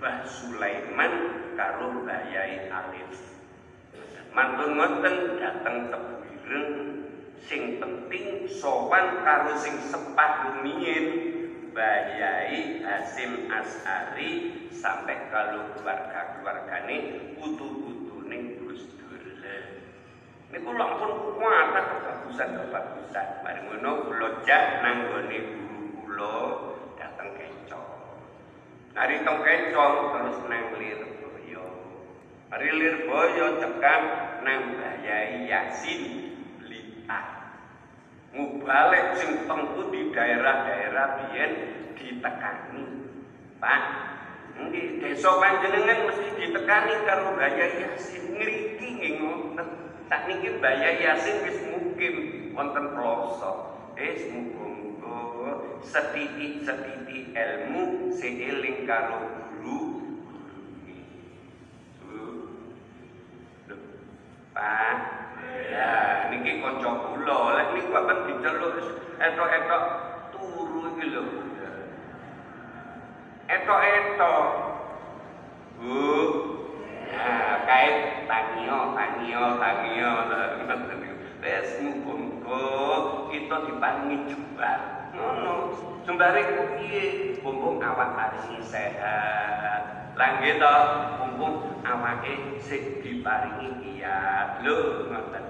Mbah 0.00 0.24
Sulaiman 0.24 1.12
karo 1.60 1.92
Mbah 1.92 2.24
Yai 2.32 2.72
Alif 2.72 3.36
mantun 4.32 4.80
ngoten 4.80 5.36
dateng 5.36 5.92
Tebuireng 5.92 6.68
sing 7.36 7.76
penting 7.76 8.48
sowan 8.48 9.20
karo 9.28 9.52
sing 9.60 9.76
sepat 9.76 10.56
rumiyin 10.56 11.04
Mbah 11.68 12.00
Yai 12.16 12.80
Hasim 12.80 13.52
As'ari 13.52 14.56
sampai 14.72 15.28
kalau 15.28 15.68
keluarga-keluargane 15.76 16.96
utuh-utune 17.44 18.56
Gus 18.56 18.88
Dur. 18.96 19.20
Niku 20.48 20.70
lampun 20.72 21.36
kuat 21.36 21.76
kebagusan 21.76 22.56
kebagusan. 22.56 23.28
Mari 23.44 23.60
ngono 23.68 24.08
kula 24.08 24.28
jak 24.48 24.80
nang 24.80 25.12
gone 25.12 25.38
guru 25.44 25.80
kula. 25.92 26.67
Nari 28.98 29.22
tong 29.22 29.46
kencong 29.46 30.10
terus 30.10 30.38
nang 30.50 30.74
Lirboyo. 30.74 31.64
Mari 32.50 32.66
Lirboyo 32.66 33.62
cekap 33.62 34.02
nang 34.42 34.74
Mbah 34.74 34.94
Yai 35.06 35.46
Yasin 35.46 36.02
Blitar. 36.58 37.54
Mubalek 38.34 39.14
sing 39.14 39.46
tengku 39.46 39.94
di 39.94 40.10
daerah-daerah 40.10 41.06
biyen 41.14 41.52
ditekani. 41.94 43.14
Pak, 43.62 43.82
nggih 44.66 44.98
desa 44.98 45.30
panjenengan 45.30 46.10
mesti 46.10 46.34
ditekani 46.34 46.94
karo 47.06 47.38
Mbaya 47.38 47.66
Yasin 47.78 48.34
ngriki 48.34 48.98
nggih 48.98 49.12
ngoten. 49.22 49.66
Sakniki 50.10 50.58
Mbaya 50.58 50.90
Yasin 50.98 51.46
wis 51.46 51.58
mukim 51.70 52.14
wonten 52.50 52.98
pelosok. 52.98 53.78
Eh 53.94 54.26
muga-muga 54.34 54.77
setitik-setitik 55.84 57.32
ilmu 57.32 58.12
seiling 58.14 58.84
karo 58.84 59.18
guru 59.60 59.78
Pak, 64.58 64.96
Ya, 65.70 66.26
niki 66.34 66.58
kanca 66.58 66.90
kula. 66.90 67.38
Lek 67.54 67.66
niku 67.78 67.94
akan 67.94 68.18
diceluk 68.26 68.74
etok-etok 69.22 69.82
turu 70.34 70.98
iki 70.98 71.14
lho. 71.14 71.22
Etok-etok. 73.46 74.46
Bu. 75.78 76.02
Ya, 77.06 77.62
kait 77.70 78.26
tangio, 78.26 78.78
tangio, 78.98 79.44
tangio. 79.62 80.12
Wes 81.38 81.70
muga 81.78 82.66
kita 83.30 83.56
diparingi 83.70 84.16
jumbar. 84.26 84.97
Ngono. 85.14 85.54
Ku 86.08 86.64
piye? 86.76 87.28
mumpung 87.48 87.80
awak 87.80 88.12
paringi 88.12 88.60
sehat. 88.60 90.12
Lah 90.18 90.28
nggih 90.36 90.60
to, 90.60 90.76
mumpung 91.22 91.80
awake 91.80 92.60
sing 92.60 93.00
diparingi 93.00 93.68
kiat. 93.80 94.60
Lho 94.60 95.08
ngoten. 95.08 95.44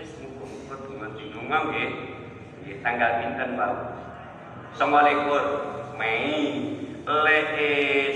Wis 0.00 0.10
muga-muga 0.24 0.76
donga 0.86 1.08
dinunga 1.18 1.58
nggih. 1.68 1.90
Nggih 2.64 2.76
tanggal 2.80 3.10
pinten 3.20 3.50
wae? 3.60 3.76
29 4.76 5.96
Mei 5.96 6.32
leke 7.04 7.72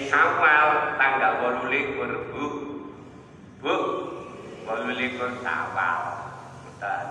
Syawal 0.09 0.97
tanggal 1.01 1.33
28 1.64 2.33
Bu. 2.33 2.45
Bu, 3.61 3.75
28 4.69 5.45
Syawal. 5.45 6.01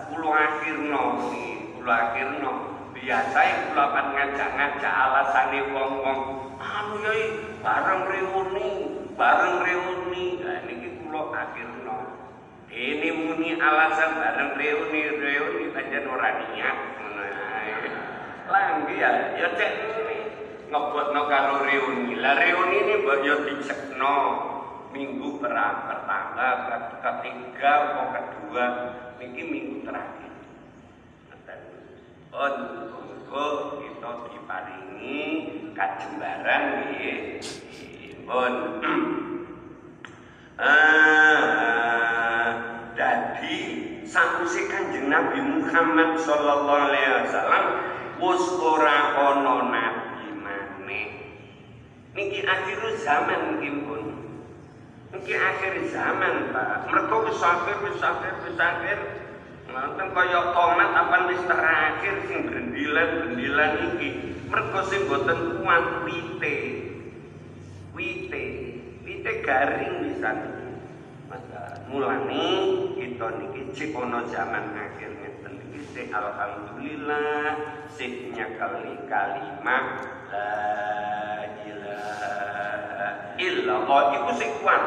Kulo 0.09 0.29
akhirno 0.33 1.29
kulo 1.77 1.91
akhirno 1.93 2.68
biasa 2.99 3.71
kula 3.71 3.85
kan 3.95 4.05
ngajak-ngajak 4.11 4.93
alasane 4.93 5.59
wong-wong 5.71 6.19
anu 6.59 6.95
yai 6.99 7.23
bareng 7.63 8.03
reuni, 8.11 8.69
bareng 9.15 9.57
reuni. 9.63 10.25
Lah 10.43 10.59
niki 10.67 10.89
kula 10.99 11.21
akhirno. 11.31 11.97
Ini 12.69 13.09
muni 13.15 13.55
alasan 13.55 14.19
bareng 14.19 14.51
reuni, 14.59 15.01
reuni 15.15 15.65
pancen 15.71 16.05
ora 16.11 16.29
niat. 16.43 16.77
Lah 18.49 18.81
ya, 18.89 19.09
ya 19.39 19.47
cek 19.55 19.71
ngebotno 20.67 21.21
karo 21.31 21.63
reuni. 21.63 22.19
Lah 22.19 22.35
reuni 22.35 22.75
ini 22.83 22.93
mbok 22.99 23.17
yo 23.23 23.35
dicekno 23.47 24.15
minggu 24.89 25.37
pertama, 25.37 26.01
ketiga, 26.97 27.73
atau 27.93 28.05
kedua, 28.09 28.65
niki 29.21 29.41
minggu 29.45 29.85
terakhir. 29.85 30.33
Oh, 32.29 32.88
muga 33.29 33.77
kita 33.77 34.25
diparingi 34.33 35.21
kajembaran 35.77 36.63
nggih. 36.89 37.37
Pun. 38.25 38.53
Ah, 40.59 42.51
dadi 42.91 44.03
sakwise 44.03 44.67
Kanjeng 44.67 45.07
Nabi 45.07 45.39
Muhammad 45.39 46.19
sallallahu 46.19 46.83
alaihi 46.91 47.15
wasallam 47.23 47.65
wis 48.19 48.43
ora 48.59 49.15
ana 49.15 49.71
nabi 49.71 50.35
maneh. 50.35 51.31
Niki 52.11 52.43
akhir 52.43 52.91
zaman 52.99 53.63
niki 53.63 53.71
pun. 53.87 54.03
Niki 55.15 55.31
akhir 55.39 55.79
zaman, 55.95 56.51
Pak. 56.51 56.91
Mergo 56.91 57.23
wis 57.31 57.39
akhir, 57.39 57.79
wis 57.79 58.03
akhir, 58.03 58.43
wis 58.43 58.59
akhir. 58.59 59.28
Ngoten 59.69 60.07
kaya 60.17 60.49
tomat 60.49 60.89
apa 60.97 61.29
wis 61.29 61.41
terakhir 61.45 62.15
sing 62.25 62.49
brendilan-brendilan 62.49 63.71
iki. 63.93 64.09
Mergo 64.49 64.81
sing 64.89 65.05
boten 65.05 65.61
kuat 65.61 65.85
wite. 66.09 66.57
Wite. 67.93 68.45
Wite 69.05 69.31
garing 69.45 70.09
bisa. 70.09 70.31
Maka 71.29 71.85
mulane 71.85 72.45
kita 72.97 73.27
niki 73.37 73.61
cek 73.77 73.93
zaman 74.33 74.65
akhir 74.73 75.11
ngeten 75.21 75.53
iki 75.69 75.79
sik 75.93 76.09
alhamdulillah 76.09 77.53
sik 77.93 78.33
nyakali 78.33 78.97
kalimat 79.05 79.85
la 80.33 80.49
ilaha 81.61 82.33
illallah 83.37 84.01
iku 84.17 84.31
sik 84.33 84.51
kuat. 84.65 84.81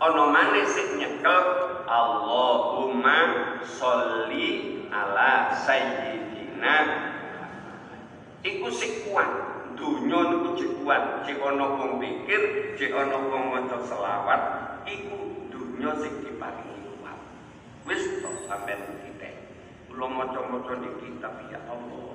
Ana 0.00 0.32
maneh 0.32 0.64
sik 0.64 0.96
nyekel. 0.96 1.40
Allahumma 1.84 3.18
sholli 3.60 4.80
ala 4.88 5.52
sayyidina. 5.52 6.76
Iku 8.40 8.72
sik 8.72 9.12
kuat. 9.12 9.28
Dunya 9.76 10.18
niku 10.32 10.56
cek 10.56 10.72
kuat. 10.80 11.28
Cek 11.28 11.36
ana 11.44 11.76
wong 11.76 12.00
pikir 12.00 12.72
cek 12.80 12.96
ana 12.96 13.16
wong 13.28 13.52
maca 13.52 13.76
selawat 13.84 14.40
iku 14.88 15.48
dunya 15.52 15.92
sing 16.00 16.24
diparingi 16.24 16.96
kuat. 16.96 17.20
Wis 17.84 18.24
to 18.24 18.30
sampean 18.48 18.80
kita 19.04 19.28
kula 19.92 20.08
maca-maca 20.08 20.80
di 20.80 20.90
kitab 21.04 21.44
ya 21.52 21.60
Allah. 21.68 22.08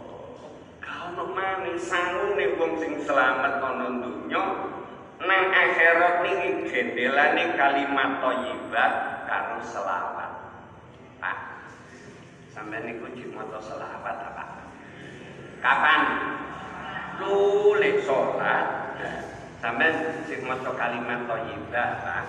Kalau 0.82 1.30
maneh 1.38 1.78
sangune 1.78 2.58
wong 2.58 2.82
sing 2.82 2.98
selamat 3.06 3.62
ana 3.62 3.88
dunya 4.02 4.43
nang 5.23 5.43
akhirat 5.47 6.28
niki 6.28 6.67
jendelane 6.67 7.56
kalimat 7.56 8.19
thayyibah 8.19 8.91
karo 9.23 9.63
selawat. 9.63 10.32
Pak. 11.23 11.38
Sampai 12.51 12.84
niku 12.84 13.08
jek 13.15 13.32
maca 13.32 13.60
selawat 13.63 14.15
apa? 14.19 14.43
Kapan? 15.63 16.01
Lulek 17.23 18.04
salat. 18.04 18.67
Sampai 19.63 20.19
sing 20.28 20.43
maca 20.43 20.71
kalimat 20.75 21.23
thayyibah, 21.25 21.89
Pak. 22.04 22.25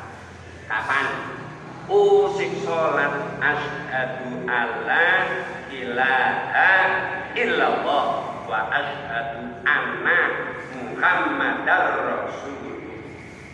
Kapan? 0.70 1.06
Oh 1.86 2.34
sing 2.34 2.50
salat 2.66 3.38
asyhadu 3.38 4.42
alla 4.50 5.06
ilaha 5.70 6.74
illallah 7.38 8.06
wa 8.46 8.60
asyhadu 8.74 9.62
anna 9.62 10.20
Muhammadar 10.74 11.84
Rasul 12.10 12.65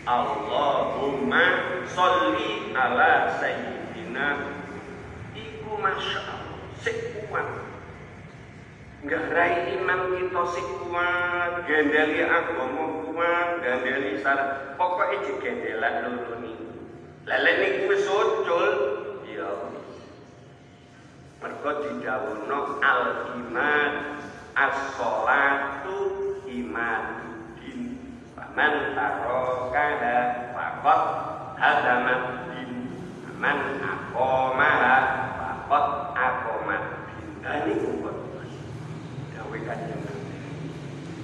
Allahumma 0.03 1.79
sholli 1.87 2.75
ala 2.75 3.39
sayyidina. 3.39 4.51
Iku 5.31 5.79
masya 5.79 6.19
Allah 6.27 6.59
sekuat 6.83 7.47
nggarai 9.07 9.79
iman 9.79 9.99
kita 10.19 10.43
sekuat 10.43 11.63
gendeli 11.71 12.27
agama 12.27 13.07
kuat 13.07 13.63
gendeli 13.63 14.19
syarat 14.19 14.75
pokoknya 14.75 15.23
jegendelan 15.23 15.95
loro 16.19 16.35
niku. 16.43 16.67
Lha 17.23 17.39
niku 17.39 17.95
wis 17.95 18.03
ucul 18.03 18.67
ya 19.23 19.71
mergo 21.39 21.71
didhawuhna 21.79 22.59
al 22.83 23.03
iman 23.39 23.91
as-sholatu 24.51 25.95
iman 26.43 27.32
man 28.53 28.93
tarokada 28.93 30.17
fakot 30.53 31.01
hadamat 31.57 32.21
din 32.53 32.71
man 33.41 33.81
akomaha 33.81 34.97
fakot 35.37 35.87
akomat 36.13 36.83
din 37.09 37.27
ini 37.41 37.73
kuat 37.97 38.17
gawe 39.33 39.57
kanjeng 39.57 40.01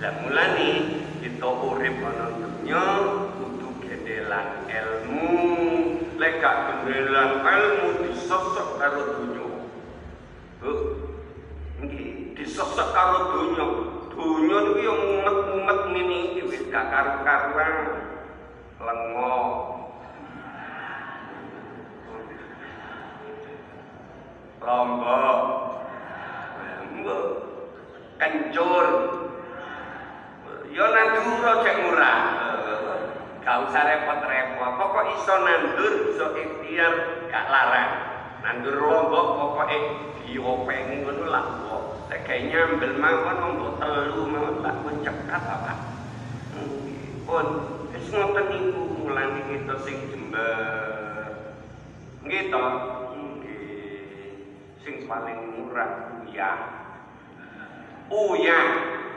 lah 0.02 0.13
mulane 0.26 0.70
kita 1.20 1.48
urip 1.48 2.00
ana 2.02 2.26
dunya 2.39 2.84
kudu 3.36 3.70
gendelan 3.84 4.63
ilmu. 4.72 5.28
Lek 6.15 6.39
gak 6.39 6.56
gendelan 6.72 7.44
ilmu 7.44 7.88
disosok 8.08 8.80
karo 8.80 9.02
dunya. 9.20 9.48
Nggih 11.84 12.32
disosok 12.39 12.89
karo 12.96 13.20
dunya 13.36 13.99
dunya 14.20 14.58
niku 14.68 14.80
yo 14.84 14.94
mumet-mumet 15.00 15.80
ngene 15.96 16.18
iki 16.44 16.68
gak 16.68 16.92
karu-karuan. 16.92 17.76
Lengo. 18.84 19.36
Lombok. 24.60 25.40
Mbok 27.00 27.24
kencur. 28.20 28.88
Yo 30.68 30.86
nandur 30.92 31.56
cek 31.64 31.78
murah. 31.88 32.20
Gak 33.40 33.58
usah 33.72 33.84
repot-repot. 33.88 34.72
Pokok 34.76 35.06
iso 35.16 35.34
nandur 35.48 35.94
iso 36.12 36.26
ikhtiar 36.36 36.94
gak 37.32 37.46
larang. 37.48 37.92
Nandur 38.44 38.76
lombok 38.84 39.28
pokoknya 39.40 39.80
diopengi 40.28 41.08
ngono 41.08 41.26
lah 41.28 41.46
kok 42.10 42.26
kayak 42.26 42.50
nyambil 42.50 42.91
mawon 42.98 43.38
mbok 43.54 43.74
telu 43.78 44.26
mawon 44.26 44.65
tak 44.65 44.82
cekat 45.06 45.43
apa 45.45 45.74
pun 47.30 47.48
wis 47.93 48.10
ngoten 48.10 48.45
niku 48.50 48.82
mulane 49.06 49.39
kita 49.45 49.76
sing 49.86 49.98
jember 50.10 50.89
nggih 52.30 52.50
nggih. 52.50 54.38
Sing 54.86 55.10
paling 55.10 55.39
murah 55.58 56.22
uyah. 56.22 56.60
Uyah. 58.13 58.67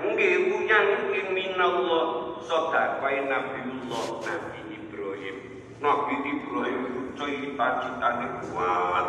Nggih 0.01 0.35
uyah 0.49 0.81
niki 0.89 1.21
minallah. 1.37 2.41
Sedekah 2.41 3.05
Nabiullah 3.29 4.05
Nabi 4.25 4.61
Ibrahim. 4.81 5.37
Nabi 5.85 6.15
Ibrahim 6.25 6.83
cita-citane 7.21 8.27
kuat. 8.49 9.07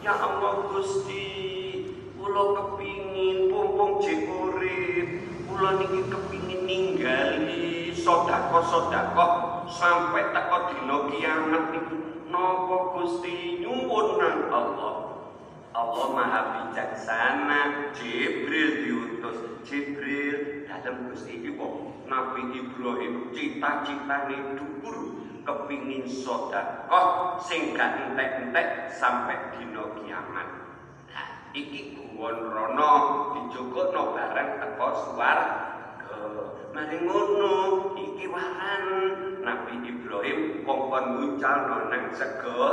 Ya 0.00 0.16
Allah 0.16 0.54
Gusti 0.72 1.61
kula 2.22 2.44
kepingin 2.54 3.50
pumpung 3.50 3.98
jek 3.98 4.30
urip. 4.30 5.08
Kula 5.50 5.70
niki 5.82 6.00
kepingin 6.06 6.60
ninggali 6.70 7.90
sedekah-sedekah 7.90 9.66
sampai 9.66 10.30
teko 10.30 10.58
dina 10.70 10.96
kiamat 11.10 11.64
niku. 11.74 11.98
Napa 12.30 12.96
Gusti? 12.96 13.60
Nyuwun 13.60 14.22
Allah. 14.48 14.94
Allah 15.74 16.06
Maha 16.14 16.40
Bijaksana. 16.54 17.90
Jibril 17.90 18.70
diutus. 18.86 19.38
Jibril 19.66 20.64
dalam 20.70 21.10
Gusti 21.10 21.42
wong 21.58 22.06
Nabi 22.06 22.54
Ibrahim 22.54 23.34
cita-citane 23.34 24.58
dhuwur 24.58 24.96
kepingin 25.42 26.06
sedekah 26.06 27.38
sing 27.42 27.74
gak 27.74 27.98
entek-entek 27.98 28.94
sampai 28.94 29.58
dina 29.58 29.84
kiamat. 30.00 30.51
Iki 31.52 32.00
guwon 32.00 32.48
rono 32.48 32.92
dijogokno 33.36 34.16
bareng 34.16 34.56
teko 34.56 34.88
swarga. 35.04 35.68
Mari 36.72 37.04
ngono 37.04 37.56
iki 37.92 38.24
waran 38.32 38.84
Nabi 39.44 39.84
Ibrahim 39.84 40.64
kongkon 40.64 41.04
ngucalno 41.20 41.92
nang 41.92 42.08
sego 42.16 42.64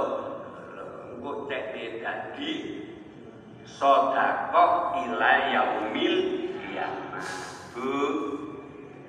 engko 1.12 1.52
cek 1.52 1.76
dadi 2.00 2.52
sedekah 3.68 4.96
ila 4.96 5.34
yaumil 5.52 6.16
kiamat. 6.64 7.28
Bu, 7.76 7.92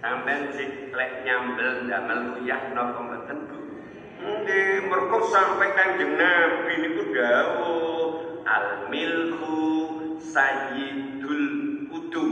sampean 0.02 0.50
sik 0.50 0.90
lek 0.90 1.22
nyambel 1.22 1.86
damel 1.86 2.42
uyah 2.42 2.74
napa 2.74 2.98
mboten 2.98 3.38
Bu? 3.46 3.58
Nggih, 4.20 4.90
mergo 4.90 5.18
sampai 5.30 5.78
Kanjeng 5.78 6.18
Nabi 6.18 6.72
niku 6.82 7.02
dawuh 7.14 8.29
al 8.46 8.88
milku 8.88 9.58
sayyidul 10.20 11.46
udum. 11.92 12.30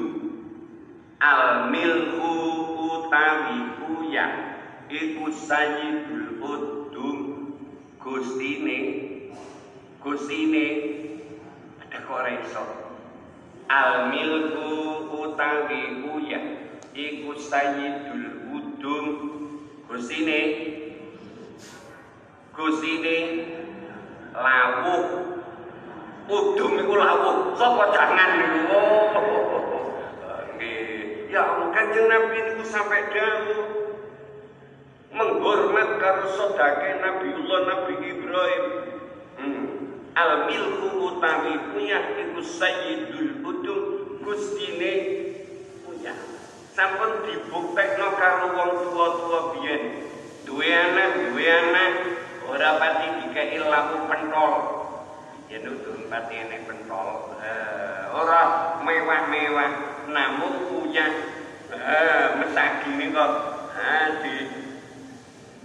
Al 1.18 1.68
milku 1.72 2.30
utawi 2.78 3.58
uyah 3.84 4.32
iku 4.88 5.28
sayyidul 5.32 6.38
udum. 6.40 7.18
Gustine 7.98 8.78
gustine 10.00 10.66
ada 11.82 11.98
kok 12.06 12.24
iso. 12.40 12.64
Al 13.68 14.08
milku 14.14 14.70
utawi 15.12 16.06
uyah 16.06 16.44
iku 16.94 17.36
sayyidul 17.36 18.48
udum. 18.54 19.04
Gustine 19.88 20.40
gustine 22.54 23.16
lawuh 24.34 25.37
udum 26.28 26.72
iku 26.76 26.94
lawuh. 26.94 27.56
Sapa 27.56 27.90
jangan 27.96 28.30
niku 28.36 28.60
oh 28.68 29.08
nggih. 30.54 31.32
Ya 31.32 31.42
Allah 31.44 31.68
kanjeng 31.72 32.06
Nabi 32.06 32.36
niku 32.52 32.64
sampai 32.68 33.08
dawuh. 33.10 33.66
Menghormat 35.08 35.98
karo 35.98 36.28
sodake 36.36 37.00
Nabiullah 37.00 37.60
Nabi 37.64 37.94
Ibrahim. 38.12 38.64
Hmm. 39.38 39.66
al 40.18 40.50
milku 40.50 41.14
utawi 41.14 41.54
uyah 41.78 42.18
iku 42.18 42.42
sayyidul 42.42 43.38
udum 43.46 43.82
gustine 44.26 44.94
uyah 45.86 46.18
sampun 46.74 47.22
dibuktekno 47.22 48.18
karo 48.18 48.50
wong 48.52 48.70
tua-tua 48.82 49.40
biyen. 49.56 49.82
Duwe 50.42 50.68
anak 50.74 51.30
duwe 51.30 51.46
anak 51.46 51.92
ora 52.50 52.80
pati 52.82 53.06
dikei 53.20 53.60
laku 53.62 54.08
pentol 54.10 54.77
ya 55.48 55.64
durung 55.64 56.12
pati 56.12 56.34
enek 56.44 56.68
pentol. 56.68 57.40
Eh, 57.40 58.04
ora 58.12 58.76
mewah-mewah 58.84 59.70
namun 60.12 60.52
punya 60.68 61.08
eh, 61.72 62.26
mesagine 62.36 63.08
kok. 63.16 63.32
Ha 63.72 64.20
di 64.20 64.34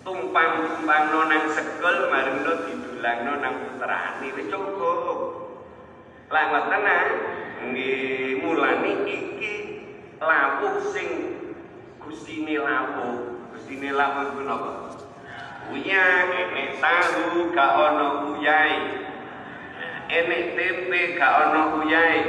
tumpang-tumpang 0.07 1.03
nang 1.11 1.43
segel 1.51 2.07
marino 2.07 2.63
didulangno 2.63 3.33
nang 3.43 3.55
putrane. 3.67 4.27
Wis 4.31 4.47
cukup. 4.47 5.19
Lah 6.31 6.43
ngoten 6.47 6.87
ah. 6.87 7.07
Nggih 7.63 8.43
mulane 8.43 9.07
iki 9.07 9.53
lawuh 10.19 10.79
sing 10.95 11.07
gustine 11.99 12.55
lawuh. 12.59 13.43
Gustine 13.51 13.91
lawuh 13.91 14.31
iku 14.31 14.41
napa? 14.47 14.71
Uya 15.71 16.27
enek 16.27 16.83
tahu 16.83 17.55
gak 17.55 17.71
ono 17.71 18.35
uyai 18.35 19.02
Enek 20.09 20.43
tempe 20.57 20.99
gak 21.19 21.33
ono 21.47 21.83
uyai 21.83 22.21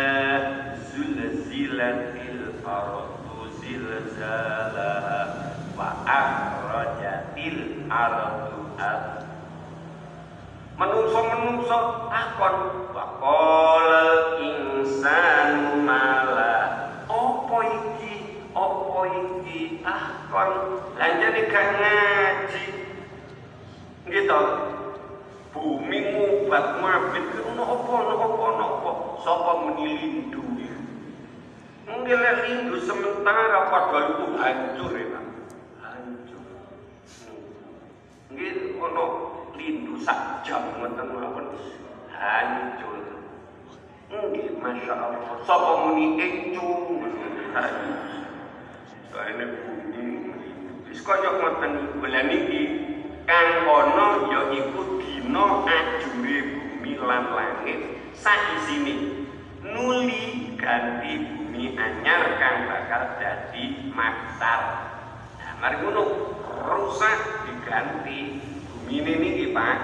zulzilatil 0.92 2.60
ardu 2.60 3.48
zilzalaha 3.56 5.20
wa 5.72 5.88
akhrajatil 6.04 7.88
ardu 7.88 8.52
menungso-menungso 10.82 12.10
takon 12.10 12.56
waqala 12.90 14.04
insanu 14.40 15.80
mala 15.84 16.56
opo 17.06 17.56
iki? 17.62 18.42
Opo 18.52 19.08
iki 19.08 19.80
takon 19.80 20.82
lanjane 20.98 21.40
gak 21.48 21.66
ngaji. 21.78 22.64
Gitu 24.10 24.40
bumi 25.52 25.98
ngubat 26.10 26.66
ngabit 26.80 27.26
ono 27.46 27.62
opo 27.62 27.90
ono 27.92 28.14
opo 28.16 28.42
ono 28.50 28.64
opo 28.80 28.90
sapa 29.20 29.52
muni 29.62 30.26
Mungkin 31.92 32.24
lindu 32.24 32.80
sementara 32.80 33.68
padahal 33.68 34.16
itu 34.16 34.24
hancur 34.40 34.92
ya 34.96 35.20
hancur. 35.84 36.42
Nggih 38.32 38.80
ono 38.80 39.04
lindu 39.52 40.00
sak 40.00 40.40
jam 40.40 40.72
ngoten 40.80 41.06
mawon 41.12 41.52
hancur. 42.08 42.96
Nggih 44.08 44.56
Masya 44.56 44.94
Allah. 44.96 45.36
Sapa 45.44 45.72
muni 45.84 46.16
ecu 46.16 46.64
Soalnya 49.12 49.44
bumi 49.52 50.32
wis 50.88 51.04
kaya 51.04 51.28
ngoten 51.28 52.00
bulan 52.00 52.32
iki 52.32 52.62
kang 53.28 53.68
ana 53.68 54.32
ya 54.32 54.40
iku 54.48 54.96
dina 54.96 55.44
ajure 55.68 56.38
bumi 56.56 56.92
lan 56.96 57.36
langit. 57.36 58.00
Sak 58.16 58.40
isine 58.56 59.28
nuli 59.60 60.56
ganti 60.56 61.12
bumi 61.20 61.41
anyar 61.70 62.22
kang 62.42 62.56
bakal 62.66 63.02
dadi 63.22 63.92
maksar. 63.94 64.60
Nah, 65.38 65.52
mari 65.62 65.76
ngono. 65.78 66.02
Rusak 66.62 67.46
diganti. 67.46 68.42
Bumi 68.86 69.12
niki 69.18 69.54
Pak. 69.54 69.78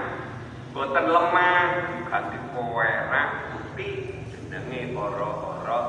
Boten 0.75 1.05
lemah 1.09 1.63
diganti 1.97 2.37
perak 2.53 3.29
putih 3.51 3.95
jenenge 4.31 4.93
ora-ora 4.93 5.79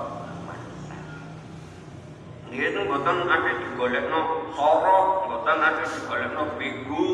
Nggih 2.50 2.82
boten 2.90 3.30
ate 3.30 3.50
digolekno 3.62 4.50
sorok, 4.58 5.06
boten 5.30 5.58
ate 5.62 5.84
digolekno 5.86 6.42
begu, 6.58 7.06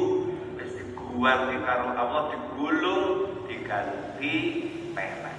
wis 0.57 0.73
diguwanti 0.81 1.61
karo 1.61 1.93
Allah 1.93 2.23
digulung 2.33 3.05
diganti 3.45 4.35
perak. 4.97 5.37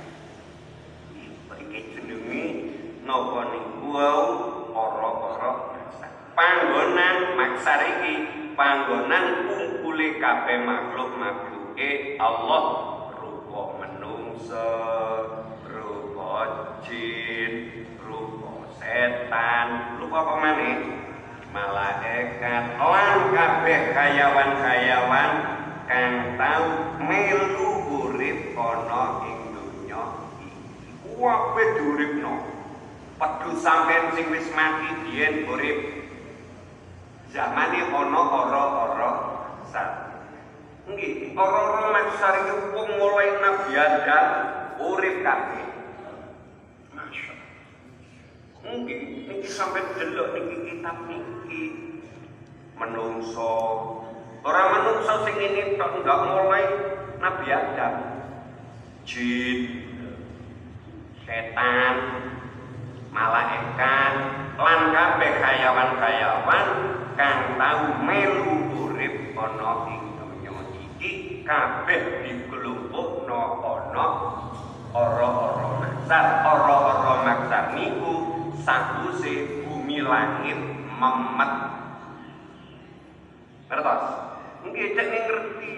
Iki 1.58 1.80
jenenge 1.98 2.77
napa 3.08 3.42
niku 3.56 3.96
wau? 3.96 4.24
Ora-ora 4.76 5.52
panggonan 6.38 7.34
maksar 7.40 7.82
iki 7.82 8.14
panggonan 8.54 9.48
kumpule 9.50 10.22
kabeh 10.22 10.62
makhluk-makhluke 10.68 12.20
Allah. 12.20 12.64
Rupa 13.18 13.62
menungsa, 13.82 14.70
rupa 15.66 16.36
jin, 16.86 17.52
rupa 18.04 18.70
setan, 18.78 19.98
rupa 19.98 20.18
apa 20.22 20.34
maneh? 20.38 20.78
Malaikat, 21.50 22.78
lan 22.78 23.34
kabeh 23.34 23.82
kayawan-kayawan 23.96 25.32
kang 25.90 26.38
tau 26.38 26.68
melu 27.02 27.72
urip 27.88 28.54
ana 28.54 29.26
ing 29.26 29.40
donya. 29.56 30.04
Iki 30.38 30.50
kuwabe 31.02 31.64
diuripno 31.80 32.58
pedu 33.18 33.52
sampean 33.58 34.14
sing 34.14 34.30
wis 34.30 34.48
mati 34.54 34.90
biyen 35.06 35.50
urip. 35.50 35.80
Zamane 37.34 37.82
ana 37.92 38.22
ora-ora 38.24 39.12
sat 39.68 39.90
nggih 40.88 41.36
ora-ora 41.36 41.92
maksar 41.92 42.34
iki 42.48 42.56
wong 42.72 42.90
mulai 42.96 43.30
nabi 43.44 43.72
Adam 43.76 44.28
urip 44.80 45.16
kabeh. 45.26 45.66
Nggih, 48.68 49.32
niki 49.32 49.48
sampai 49.48 49.80
delok 49.96 50.36
niki 50.36 50.56
kitab 50.68 50.98
niki. 51.08 51.64
Menungso. 52.78 53.56
Orang 54.46 54.68
menungso 54.76 55.24
sing 55.26 55.36
ini 55.40 55.80
tok 55.80 55.98
enggak 55.98 56.20
mulai 56.30 56.64
Nabi 57.18 57.48
Adam 57.50 57.94
jin 59.08 59.60
setan 61.26 61.96
malaikat 63.12 64.14
lan 64.58 64.82
kabeh 64.92 65.32
kayawan-kayawan 65.40 66.68
kang 67.14 67.58
tau 67.58 67.84
melu 68.04 68.74
urip 68.74 69.38
ana 69.38 69.72
ing 69.90 70.02
donya. 70.18 70.54
Iki 70.74 71.44
kabeh 71.46 72.26
dikelompokno 72.26 73.42
ana 73.62 74.08
ora-ora 74.94 75.68
maksar. 75.82 76.26
Ora-ora 76.46 77.14
maksar 77.26 77.64
niku 77.78 78.14
sakuse 78.62 79.66
bumi 79.66 80.02
langit 80.02 80.60
memet. 80.98 81.52
Ngertos 83.70 84.04
nggih 84.66 84.88
cek 84.98 85.08
ngerti. 85.12 85.74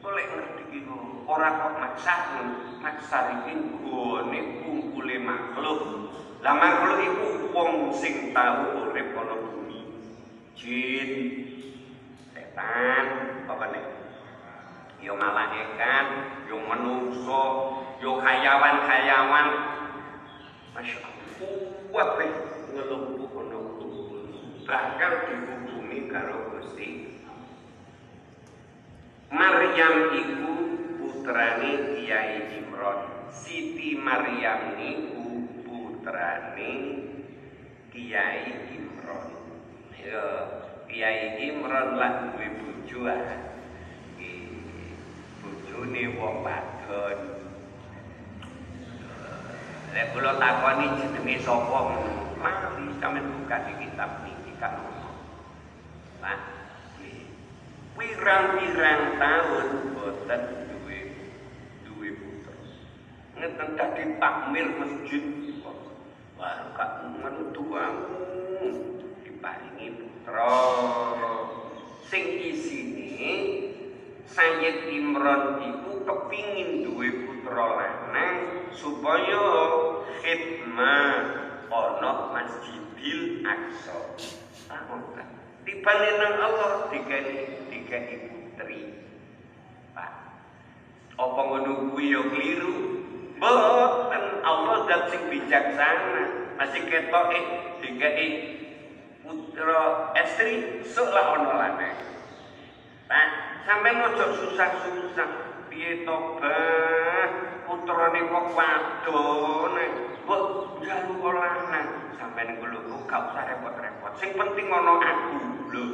Boleh 0.00 0.24
ngerti 0.28 0.59
gitu 0.70 1.26
orang 1.26 1.58
kok 1.58 1.74
maksar 1.78 2.20
maksar 2.78 3.24
iki 3.42 3.54
gone 3.82 4.40
kumpule 4.62 5.16
makhluk. 5.18 5.80
Lah 6.40 6.54
makhluk 6.56 6.98
iku 7.04 7.26
wong 7.52 7.92
sing 7.92 8.30
tau 8.30 8.86
urip 8.86 9.12
ana 9.14 9.34
bumi. 9.34 9.80
Jin 10.54 11.10
setan 12.32 13.06
apa 13.50 13.64
nih 13.74 13.84
yo 15.02 15.18
malaikat 15.18 16.06
yo 16.46 16.56
menungso 16.62 17.42
yo 17.98 18.22
hayawan-hayawan. 18.22 19.46
Masya 20.70 21.02
Allah 21.02 21.26
kuat 21.90 22.10
ngelumpuk 22.70 23.34
ana 23.34 23.58
bakal 24.70 25.12
dihubungi 25.26 26.06
karo 26.06 26.49
Maryam 29.30 30.10
iku 30.10 30.52
putrane 30.98 31.94
Kiai 31.94 32.50
Imron. 32.58 33.30
Siti 33.30 33.94
Maryam 33.94 34.74
niku 34.74 35.46
putrane 35.62 36.72
Kiai 37.94 38.74
Imron. 38.74 39.26
Ya, 39.94 40.26
Kiai 40.90 41.38
Imron 41.46 41.94
lah 41.94 42.34
duwe 42.34 42.46
bojo 42.58 43.06
ah. 43.06 43.54
Bojone 45.40 46.02
wong 46.18 46.36
wadon. 46.42 47.18
Lek 49.90 50.06
kula 50.14 50.38
takoni 50.38 50.86
jenenge 50.98 51.42
sapa 51.42 51.78
mari 52.38 52.86
sampeyan 52.98 53.26
buka 53.26 53.56
di 53.66 53.72
kitab 53.78 54.22
niki 54.22 54.54
kan. 54.62 54.78
Nah, 56.22 56.59
pirang-pirang 58.00 59.20
tahun 59.20 59.68
boten 59.92 60.42
duwe 60.72 61.00
duwe 61.84 62.08
putra. 62.16 62.56
Ngeten 63.36 63.68
dadi 63.76 64.04
takmir 64.16 64.66
masjid. 64.80 65.24
Wah, 66.40 66.72
kak 66.72 67.12
menutuang 67.20 67.96
diparingi 69.20 70.00
putra. 70.00 70.56
Sing 72.08 72.24
isine 72.40 73.36
Sayyid 74.24 74.88
Imron 74.88 75.60
iku 75.60 76.00
kepingin 76.08 76.88
duwe 76.88 77.28
putra 77.28 77.66
lanang 77.76 78.64
supaya 78.72 79.44
khidmah 80.24 81.12
ana 81.68 82.12
Masjidil 82.32 83.44
Aqsa. 83.44 84.16
Ah, 84.72 84.88
Dibanding 85.60 86.16
nang 86.16 86.34
Allah 86.40 86.88
dikai 86.88 87.68
dikai 87.90 88.30
putri. 88.30 88.80
Pak. 89.90 90.10
Apa 91.18 91.40
ngono 91.42 91.90
kuwi 91.90 92.14
ya 92.14 92.22
kliru? 92.22 93.02
Mboten 93.34 94.24
Allah 94.46 94.76
zat 94.86 95.10
sing 95.10 95.26
bijaksana. 95.26 96.54
Masih 96.54 96.86
ketok 96.86 97.34
eh 97.34 97.44
dikai 97.82 98.28
putra 99.26 100.14
estri 100.14 100.86
sok 100.86 101.10
lah 101.10 101.34
ono 101.34 101.50
lanang. 101.50 101.98
Pak, 103.10 103.28
sampai 103.66 103.98
ojo 104.06 104.26
susah-susah. 104.38 105.30
Piye 105.66 106.06
to, 106.06 106.38
Bah? 106.38 107.26
Putrane 107.66 108.20
kok 108.22 108.46
wadon. 108.54 109.76
Mbok 110.22 110.42
jalu. 110.86 111.18
Sampai 112.14 112.46
ning 112.46 112.62
lho 112.62 113.02
gak 113.10 113.34
usah 113.34 113.42
repot-repot. 113.50 114.12
Sing 114.22 114.30
penting 114.38 114.66
ono 114.70 114.94
aku 115.02 115.38
lho. 115.74 115.84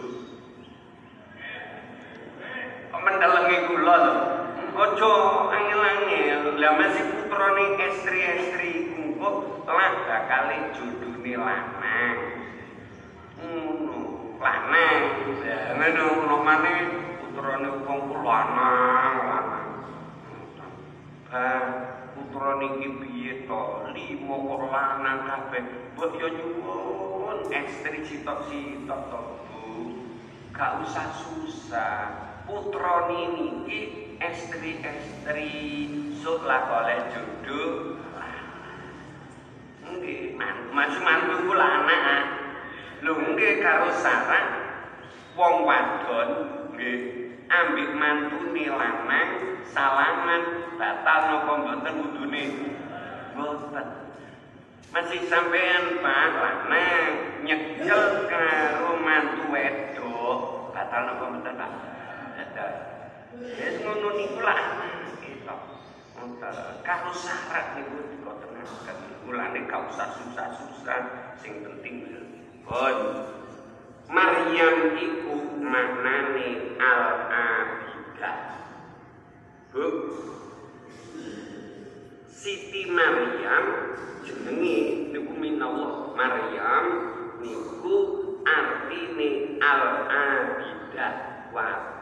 Mendelengi 3.05 3.59
kula 3.69 3.97
lho. 4.01 4.15
Ojo 4.77 5.13
angel-angel. 5.53 6.61
Lah 6.61 6.73
masih 6.77 7.05
putrane 7.17 7.65
estri-estri 7.81 8.73
kok 9.17 9.37
lah 9.65 9.93
bakal 10.05 10.53
judune 10.77 11.33
lanang. 11.37 12.19
Ngono, 13.41 14.01
lanang. 14.37 15.03
Ngono 15.77 16.05
ngono 16.05 16.37
maneh 16.45 16.79
putrane 17.21 17.69
wong 17.85 18.01
lanang, 18.21 19.15
lanang. 19.25 19.69
Bah, 21.27 21.65
putra 22.15 22.51
niki 22.61 22.89
piye 23.01 23.33
to? 23.49 23.63
Limo 23.97 24.35
kok 24.45 24.63
kabeh. 25.25 25.65
Mbok 25.97 26.13
yo 26.21 26.29
nyuwun 26.29 27.49
estri 27.49 28.05
sitok-sitok 28.05 29.01
to, 29.09 29.21
Bu. 29.49 29.65
Gak 30.53 30.85
usah 30.85 31.09
susah. 31.17 32.36
Putra 32.47 33.11
niki 33.11 34.15
estri-estri 34.23 35.51
sok 36.23 36.47
oleh 36.47 36.99
jodoh. 37.11 37.99
Nggih, 39.83 40.39
mas 40.71 40.95
mantu 41.03 41.35
kula 41.43 41.67
anak. 41.83 42.25
Lho 43.03 43.13
nggih 43.13 43.59
karo 43.61 43.91
Sarah 43.91 44.67
wong 45.37 45.69
wadon 45.69 46.29
nggih 46.73 46.99
ambek 47.53 47.91
mantune 47.93 48.65
lanang 48.73 49.31
salaman 49.69 50.43
batal 50.81 51.21
napa 51.29 51.53
mboten 51.61 51.95
wudune 52.01 52.43
mboten 53.37 53.87
masih 54.95 55.21
sampean 55.29 56.01
Pak 56.01 56.31
lanang 56.41 57.13
nyekel 57.45 58.31
karo 58.33 58.97
mantu 59.05 59.45
wedok 59.53 60.73
batal 60.73 61.05
napa 61.05 61.25
mboten 61.29 61.55
Pak 61.61 61.96
wis 63.37 63.75
ngono 63.85 64.17
niku 64.17 64.41
lah 64.41 64.61
gitu 65.21 65.57
karo 66.81 67.11
syarat 67.13 67.77
niku 67.77 68.09
dikotenaken 68.17 68.97
mulane 69.29 69.61
gak 69.69 69.93
usah 69.93 70.09
susah-susah 70.17 71.01
sing 71.37 71.61
penting 71.61 72.09
pun 72.65 72.97
Maryam 74.07 74.95
iku 74.95 75.59
maknane 75.59 76.79
al-abidah. 76.79 78.39
Bu. 79.75 79.87
Siti 82.31 82.87
Maryam 82.87 83.65
jenenge 84.23 85.11
niku 85.11 85.33
minallah 85.35 86.15
Maryam 86.15 86.85
niku 87.43 87.97
artine 88.47 89.59
al-abidah 89.59 91.15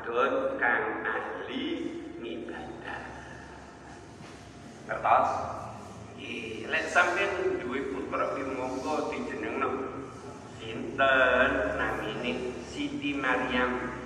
wadon 0.04 0.60
kang 0.60 1.00
ahli 1.00 1.64
ngibadah. 2.20 3.02
Kertas? 4.84 5.28
Nggih, 6.12 6.68
lek 6.68 6.92
sampeyan 6.92 7.56
duwe 7.64 7.88
putra 7.88 8.36
ki 8.36 8.44
monggo 8.52 9.08
dijenengno 9.08 9.70
sinten 10.60 11.50
namine 11.80 12.52
Siti 12.68 13.16
Maryam 13.16 13.96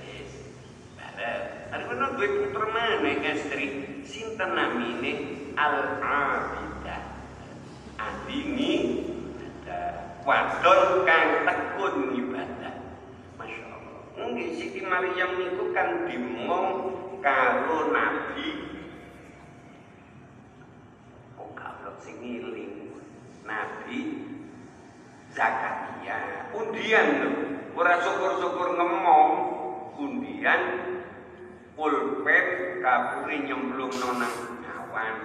wis 0.00 0.56
bareng 0.96 1.68
arep 1.68 1.88
ana 2.00 2.06
duwe 2.16 2.28
putra 2.32 2.66
meneh 2.72 3.20
estri 3.20 3.66
sinten 4.08 4.56
namine 4.56 5.12
Al 5.52 6.00
Abidah 6.00 7.02
adingi 8.00 9.04
wadon 10.24 11.04
kang 11.04 11.44
tekun 11.44 11.96
ibadah 12.16 12.61
Nggih 14.12 14.48
Siti 14.60 14.80
Maryam 14.84 15.40
niku 15.40 15.72
kan 15.72 16.04
dimong 16.04 16.68
karo 17.24 17.88
nabi. 17.88 18.50
Kok 21.32 21.50
kalau 21.56 21.96
sing 21.96 22.20
nabi 23.48 23.98
Zakaria. 25.32 26.48
Undian 26.52 27.06
lho. 27.24 27.30
Ora 27.72 28.04
syukur-syukur 28.04 28.76
ngemong. 28.76 29.30
Undian 29.96 30.62
pulpen 31.72 32.46
kapure 32.84 33.36
nyemplung 33.48 33.92
nang 33.96 34.34
awan 34.66 35.16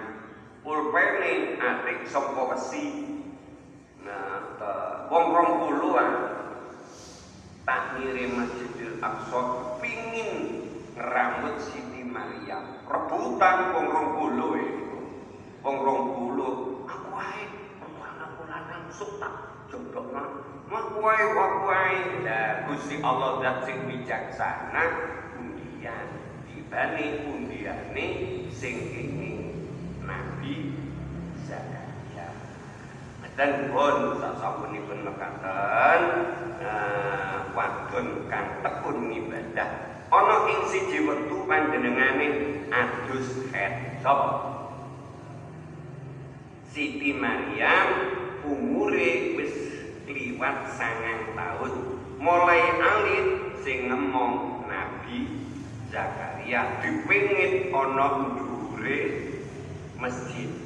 pulpene 0.64 1.60
atik 1.60 2.08
saka 2.08 2.52
besi? 2.52 3.04
Nah 4.00 4.56
wong 5.08 5.24
rong 5.34 5.52
puluhan 5.64 6.08
tak 7.68 8.00
Masjidil 8.00 8.96
Aqsa 8.96 9.76
pingin 9.84 10.64
ngerambut 10.96 11.60
Siti 11.60 12.00
Maryam 12.00 12.80
rebutan 12.88 13.76
wong 13.76 13.86
rong 13.92 14.08
puluh 14.16 14.56
wong 15.60 15.76
rong 15.84 16.02
puluh. 16.16 16.54
Aku 16.88 17.12
ae 17.12 17.44
aku 18.24 18.42
lanang 18.48 18.88
sok 18.88 19.20
tak 19.20 19.68
jodhokno 19.68 20.48
mak 20.72 20.96
wae 20.96 21.24
wae 21.68 22.24
lah 22.24 22.64
Gusti 22.72 23.04
Allah 23.04 23.44
zat 23.44 23.68
sing 23.68 23.84
bijaksana 23.84 24.84
undian 25.36 26.08
dibani 26.48 27.28
undiane 27.28 28.06
sing 28.48 28.76
ini 28.96 29.52
Nabi 30.00 30.72
Zakaria 31.44 31.87
dan 33.38 33.70
pun 33.70 34.18
sasampunipun 34.18 35.06
mekaten 35.06 36.00
uh, 36.58 37.46
wadon 37.54 38.26
kang 38.26 38.58
tekun 38.66 39.14
ibadah 39.14 39.94
ana 40.10 40.36
ing 40.50 40.66
siji 40.66 41.06
wektu 41.06 41.46
panjenengane 41.46 42.58
adus 42.74 43.46
head 43.54 44.02
sapa 44.02 44.58
Siti 46.74 47.14
Maryam 47.14 48.10
umure 48.42 49.38
wis 49.38 49.54
liwat 50.10 50.74
sangang 50.74 51.30
tahun 51.38 51.72
mulai 52.18 52.74
alit 52.74 53.54
sing 53.62 53.86
ngemong 53.86 54.66
Nabi 54.66 55.46
Zakaria 55.94 56.82
dipingit 56.82 57.70
ana 57.70 58.34
ndure 58.34 58.98
masjid 59.94 60.57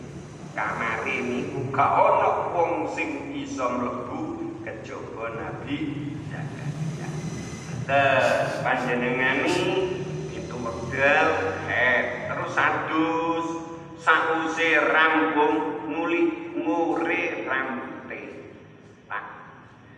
kamare 0.52 1.16
niku 1.24 1.72
gak 1.72 1.92
ana 1.96 2.52
wong 2.52 2.84
sing 2.92 3.32
iso 3.32 3.64
mlebu 3.72 4.20
kejaba 4.60 5.32
Nabi 5.32 5.76
Zakaria. 6.28 7.08
Terus 7.88 8.52
panjenengane 8.60 9.56
itu 10.28 10.56
wekdal 10.60 11.28
eh 11.72 12.28
terus 12.28 12.54
adus 12.56 13.46
sause 13.96 14.68
rambung 14.92 15.88
muli 15.88 16.52
ngure 16.52 17.48
rambute. 17.48 18.22
Pak 19.08 19.24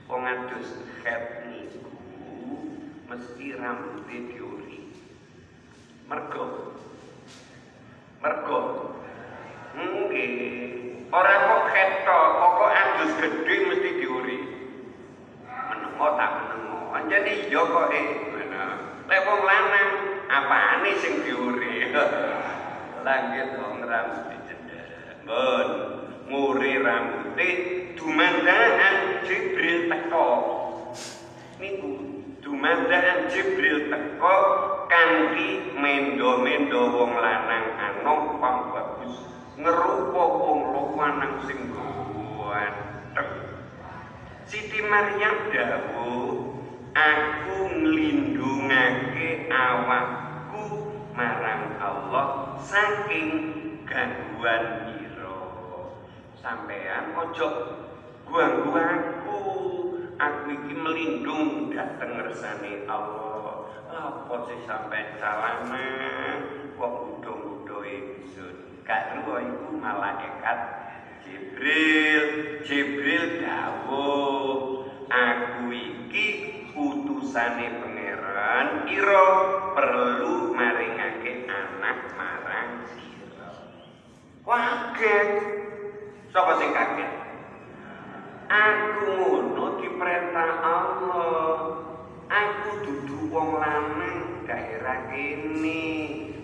wong 0.06 0.22
adus 0.22 0.86
het 1.02 1.50
niku 1.50 1.90
mesti 3.10 3.46
rambute 3.58 4.16
diuri. 4.30 4.80
Mergo 6.06 6.78
mergo 8.22 8.58
nggih 9.74 10.34
ora 11.10 11.34
kok 11.46 11.62
ketok 11.74 12.28
kok 12.38 12.72
adus 12.74 13.12
gedhe 13.18 13.56
mesti 13.70 13.90
diuri. 13.98 14.38
Menengo 15.46 16.06
tak 16.14 16.30
menengo 16.38 16.78
anjane 16.94 17.32
iya 17.46 17.62
kok 17.62 17.90
eh 17.90 18.08
lek 19.04 19.20
wong 19.28 19.40
lanang 19.44 19.90
apane 20.30 20.90
sing 21.02 21.22
diuri? 21.26 21.90
Langit 23.06 23.60
wong 23.60 23.84
rambut 23.84 24.40
cendek 24.48 24.86
bon 25.28 25.68
nguri 26.24 26.80
rambute 26.80 27.48
dumandaan 27.98 29.26
Jibril 29.28 29.92
teko. 29.92 30.28
Niku 31.60 31.90
dumandaan 32.40 33.28
Jibril 33.28 33.92
teko 33.92 34.36
kanthi 34.88 35.74
mendo-mendo 35.76 36.80
wong 36.96 37.12
lanang 37.18 37.66
anom 37.76 38.40
pang 38.40 38.72
bagus 38.72 39.33
ngerupa 39.54 40.22
wong 40.34 40.58
lanang 40.98 41.38
sing 41.46 41.70
ganteng. 41.70 43.30
Siti 44.50 44.80
Maryam 44.82 45.50
dawuh 45.50 46.58
aku 46.94 47.56
nglindungake 47.70 49.50
awakku 49.50 50.94
marang 51.14 51.78
Allah 51.78 52.58
saking 52.62 53.28
gangguan 53.86 54.94
ira 54.98 55.38
sampean 56.38 57.14
ojo 57.14 57.48
ganggu 58.26 58.70
aku. 58.74 59.40
Aku 60.14 60.46
iki 60.46 60.78
melindung 60.78 61.74
dateng 61.74 62.22
ngersane 62.22 62.86
Allah. 62.86 63.66
Apa 63.90 64.34
sih 64.46 64.62
sampai 64.62 65.18
salama 65.18 65.90
kok 65.90 66.53
udo-udo 66.53 66.53
luwa 68.84 69.38
iku 69.40 69.68
malaikat 69.80 70.58
Jibril. 71.24 72.24
Jibril 72.68 73.40
dawuh 73.40 74.84
aku 75.08 75.72
iki 75.72 76.26
utusane 76.76 77.80
pangeran 77.80 78.84
ira 78.92 79.26
perlu 79.72 80.52
maringake 80.52 81.48
anak 81.48 81.98
marang 82.12 82.84
sira 82.92 83.52
kaget. 84.44 85.28
Sapa 86.28 86.52
sing 86.60 86.70
kaget? 86.76 87.12
Aku 88.44 89.08
ngono 89.08 89.80
diperintah 89.80 90.50
Allah. 90.60 91.56
Aku 92.28 92.68
dudu 92.84 93.32
wong 93.32 93.60
lanang 93.60 94.44
daerah 94.44 95.08
kene. 95.08 95.84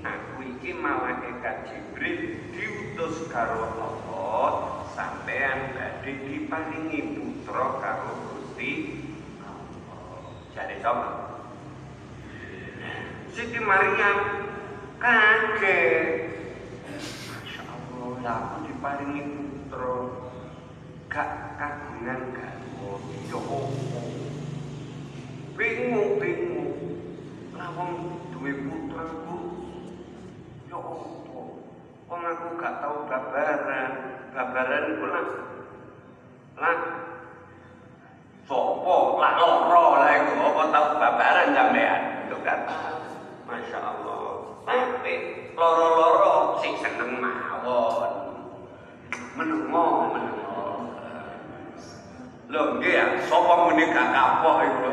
Aku 0.01 0.40
iki 0.61 0.77
malaikat 0.77 1.73
Jibril 1.73 2.37
diutus 2.53 3.33
karo 3.33 3.65
Allah 3.81 4.85
sampean 4.93 5.73
badhe 5.73 6.21
diparingi 6.29 7.17
putra 7.17 7.81
karo 7.81 8.13
Gusti 8.29 9.01
Jadi 10.53 10.77
sama 10.85 11.33
Siti 13.33 13.57
Maryam 13.57 14.17
kaget. 15.01 16.29
Masya 17.33 17.63
Allah 17.65 18.13
lah 18.21 18.61
aku 18.61 18.69
putra. 18.69 19.97
Gak 21.09 21.57
kagungan 21.57 22.37
garwa 22.37 23.01
ya 23.33 23.39
opo? 23.41 23.59
Bingung 25.57 26.21
bingung. 26.21 26.75
Lawang 27.57 28.21
duwe 28.35 28.53
putra 28.61 29.09
ku 29.25 29.40
ya 30.71 30.79
opo 30.79 31.59
wong 32.07 32.23
aku 32.23 32.47
gak 32.63 32.79
tau 32.79 33.03
babaran. 33.11 33.91
Babaran 34.31 35.03
ku 35.03 35.07
lah. 35.11 35.27
Lah. 36.55 36.79
Sopo? 38.47 39.19
Lah 39.19 39.33
loro 39.35 39.99
lah 39.99 40.11
iku. 40.15 40.33
Apa 40.39 40.63
tau 40.71 40.87
babaran 40.95 41.51
sampean? 41.51 42.01
Itu 42.31 42.39
kata 42.47 42.79
Masya 43.51 43.79
Allah. 43.83 44.23
Tapi 44.63 45.15
loro-loro 45.59 46.63
sing 46.63 46.79
seneng 46.79 47.19
mawon. 47.19 48.39
Menengo 49.35 50.15
menengo 50.15 50.63
lho 52.51 52.63
nggih 52.79 52.95
ya. 52.95 53.07
Sapa 53.27 53.55
muni 53.67 53.91
gak 53.91 54.15
kapok 54.15 54.57
iku? 54.67 54.87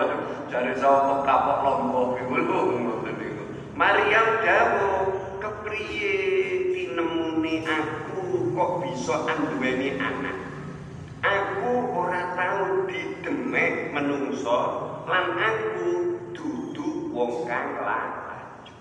Jare 0.50 0.74
sapa 0.74 1.22
kapok 1.22 1.58
lombok 1.62 2.18
iku 2.22 2.34
lho 2.42 2.60
ngoten 2.82 3.14
niku. 3.22 3.44
Maryam 3.78 4.28
dawuh 4.42 5.17
kepriye 5.78 6.74
tinemune 6.74 7.62
aku 7.70 8.50
kok 8.58 8.72
bisa 8.82 9.16
anduweni 9.30 9.94
anak? 10.02 10.38
Aku 11.22 11.94
ora 11.94 12.34
tau 12.34 12.90
didemek 12.90 13.94
menungso 13.94 14.58
lan 15.06 15.38
aku 15.38 15.90
dudu 16.34 17.14
wong 17.14 17.46
kang 17.46 17.78
laju 17.86 18.74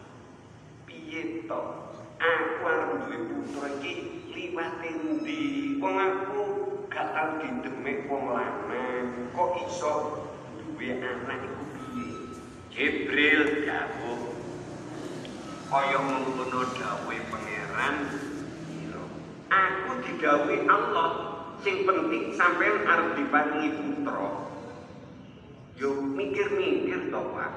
piye 0.89 1.45
to? 1.45 1.61
Aku 2.17 2.61
arep 2.65 2.91
duwe 3.05 3.19
putra 3.29 3.69
iki 3.77 3.93
liwat 4.33 4.81
endi? 4.81 5.77
Wong 5.77 6.01
aku 6.01 6.41
gak 6.89 7.13
tau 7.13 7.45
didemek 7.45 8.09
wong 8.09 8.33
lanang 8.33 9.29
kok 9.37 9.53
iso 9.69 9.95
duwe 10.65 10.97
anak 10.97 11.45
iku 11.45 11.65
piye? 11.77 12.09
Jibril 12.73 13.69
dawuh 13.69 14.36
kaya 15.67 15.99
ngono 15.99 16.63
dawuhe 16.79 17.19
pangeran. 17.27 17.95
Aku 19.47 19.91
digawe 20.03 20.57
Allah 20.67 21.11
sing 21.63 21.87
penting 21.87 22.35
sampean 22.35 22.87
arep 22.87 23.19
diparingi 23.19 23.71
putra. 23.75 24.47
Yo 25.79 25.91
mikir-mikir 26.03 27.11
to 27.11 27.23
Pak. 27.35 27.53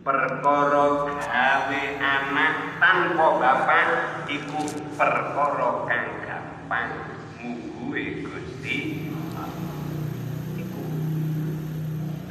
Perkara 0.00 1.12
gawe 1.20 1.82
anak 2.00 2.54
tanpa 2.80 3.26
bapak 3.36 3.88
iku 4.32 4.64
perkara 4.96 5.84
kang 5.84 6.08
gampang. 6.24 6.90
Mungguhe 7.40 8.24
Gusti 8.24 8.76
iku. 10.56 10.82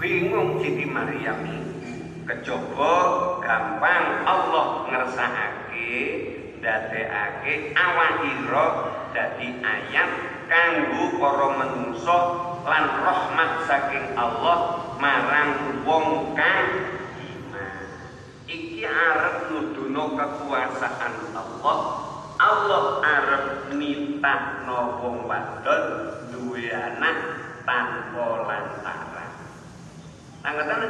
Bingung 0.02 0.58
Siti 0.66 0.86
Maryam 0.90 1.59
kejaba 2.30 2.94
gampang 3.42 4.22
Allah 4.22 4.86
ngersakake 4.86 5.90
ndadekake 6.62 7.74
awakira 7.74 8.68
dadi 9.10 9.58
ayat 9.66 10.10
kanggo 10.46 11.18
para 11.18 11.48
manungsa 11.58 12.18
lan 12.70 12.86
rahmat 13.02 13.52
saking 13.66 14.14
Allah 14.14 14.78
marang 15.02 15.82
wong 15.82 16.38
kang 16.38 16.70
iman. 17.18 17.82
Iki 18.46 18.86
arep 18.86 19.50
nuduno 19.50 20.14
kekuasaan 20.14 21.34
Allah. 21.34 21.78
Allah 22.38 22.84
arep 23.02 23.46
nitahno 23.74 25.02
wong 25.02 25.26
wadon 25.26 25.84
duwe 26.30 26.70
anak 26.70 27.18
tanpa 27.66 28.26
lantaran. 28.46 29.34
Angkatan 30.46 30.82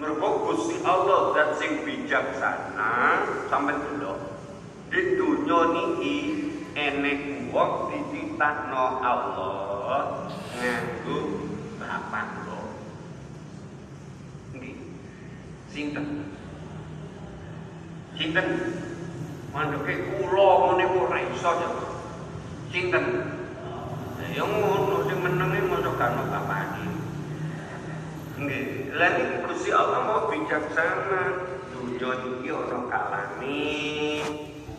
mergo 0.00 0.48
Gusti 0.48 0.80
Allah 0.80 1.36
zat 1.36 1.60
sing 1.60 1.84
bijaksana 1.84 2.92
sampai 3.52 3.76
delok 3.76 4.16
di 4.88 5.20
dunia 5.20 5.60
niki 5.76 6.16
enek 6.72 7.52
wong 7.52 7.92
dititahno 7.92 8.84
Allah 9.04 10.24
nganggo 10.56 11.18
bapak 11.76 12.28
lo. 12.48 12.60
Nggih. 14.56 14.76
Sinten? 15.68 16.32
Sinten? 18.16 18.46
Manduke 19.52 19.94
kula 20.16 20.48
ngene 20.64 20.84
ora 20.96 21.18
iso 21.28 21.50
ya. 21.60 21.70
Sinten? 22.72 23.04
Ya 24.32 24.44
ngono 24.46 25.04
sing 25.10 25.18
menenge 25.20 25.60
mosok 25.68 25.98
gak 25.98 26.14
ono 26.16 26.22
bapake. 26.30 26.89
Nggih. 28.40 28.96
Lah 28.96 29.20
niki 29.20 29.36
Gusti 29.44 29.68
Allah 29.68 30.00
mau 30.08 30.20
bijaksana. 30.32 31.22
Dunya 31.76 32.10
iki 32.24 32.48
ana 32.48 32.78
kalane 32.88 33.60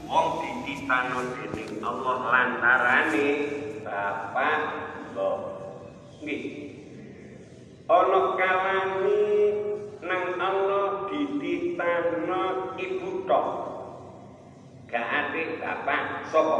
wong 0.10 0.28
dititano 0.42 1.20
dening 1.38 1.78
Allah 1.86 2.18
lantarane 2.26 3.28
bapak 3.86 4.60
lo. 5.14 5.32
Nggih. 6.26 6.42
Ana 7.86 8.22
kalane 8.34 9.22
nang 10.02 10.24
Allah 10.42 11.06
dititano 11.14 12.74
ibu 12.82 13.10
tok. 13.30 13.48
Gak 14.90 15.06
ate 15.06 15.62
bapak 15.62 16.26
sapa? 16.34 16.60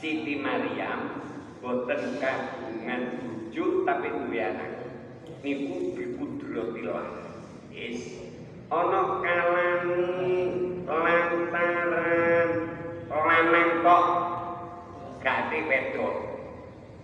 Siti 0.00 0.40
Maryam 0.40 1.20
boten 1.60 2.16
kagungan 2.18 3.02
bojo 3.20 3.86
tapi 3.86 4.08
duwe 4.10 4.40
anak. 4.42 4.73
Niku 5.44 5.92
bipudratillah. 5.92 7.04
Yes. 7.68 8.16
Ana 8.72 9.20
kalane 9.20 10.00
lantaran 10.88 12.48
lanang 13.12 13.70
kok 13.84 14.04
gak 15.20 15.52
wedok. 15.68 16.16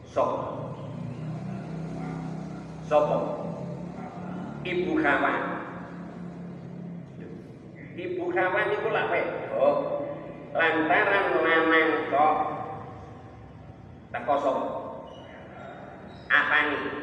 Sapa? 0.08 0.72
Sapa? 2.88 3.18
Ibu 4.64 4.92
kawan. 4.96 5.42
Ibu 7.92 8.24
kawan 8.24 8.72
iku 8.72 8.88
lak 8.88 9.08
wedok. 9.12 9.76
Lantaran 10.56 11.44
lanang 11.44 11.88
kok 12.08 12.36
teko 14.16 14.34
sapa? 14.40 14.64
Apane? 16.32 16.99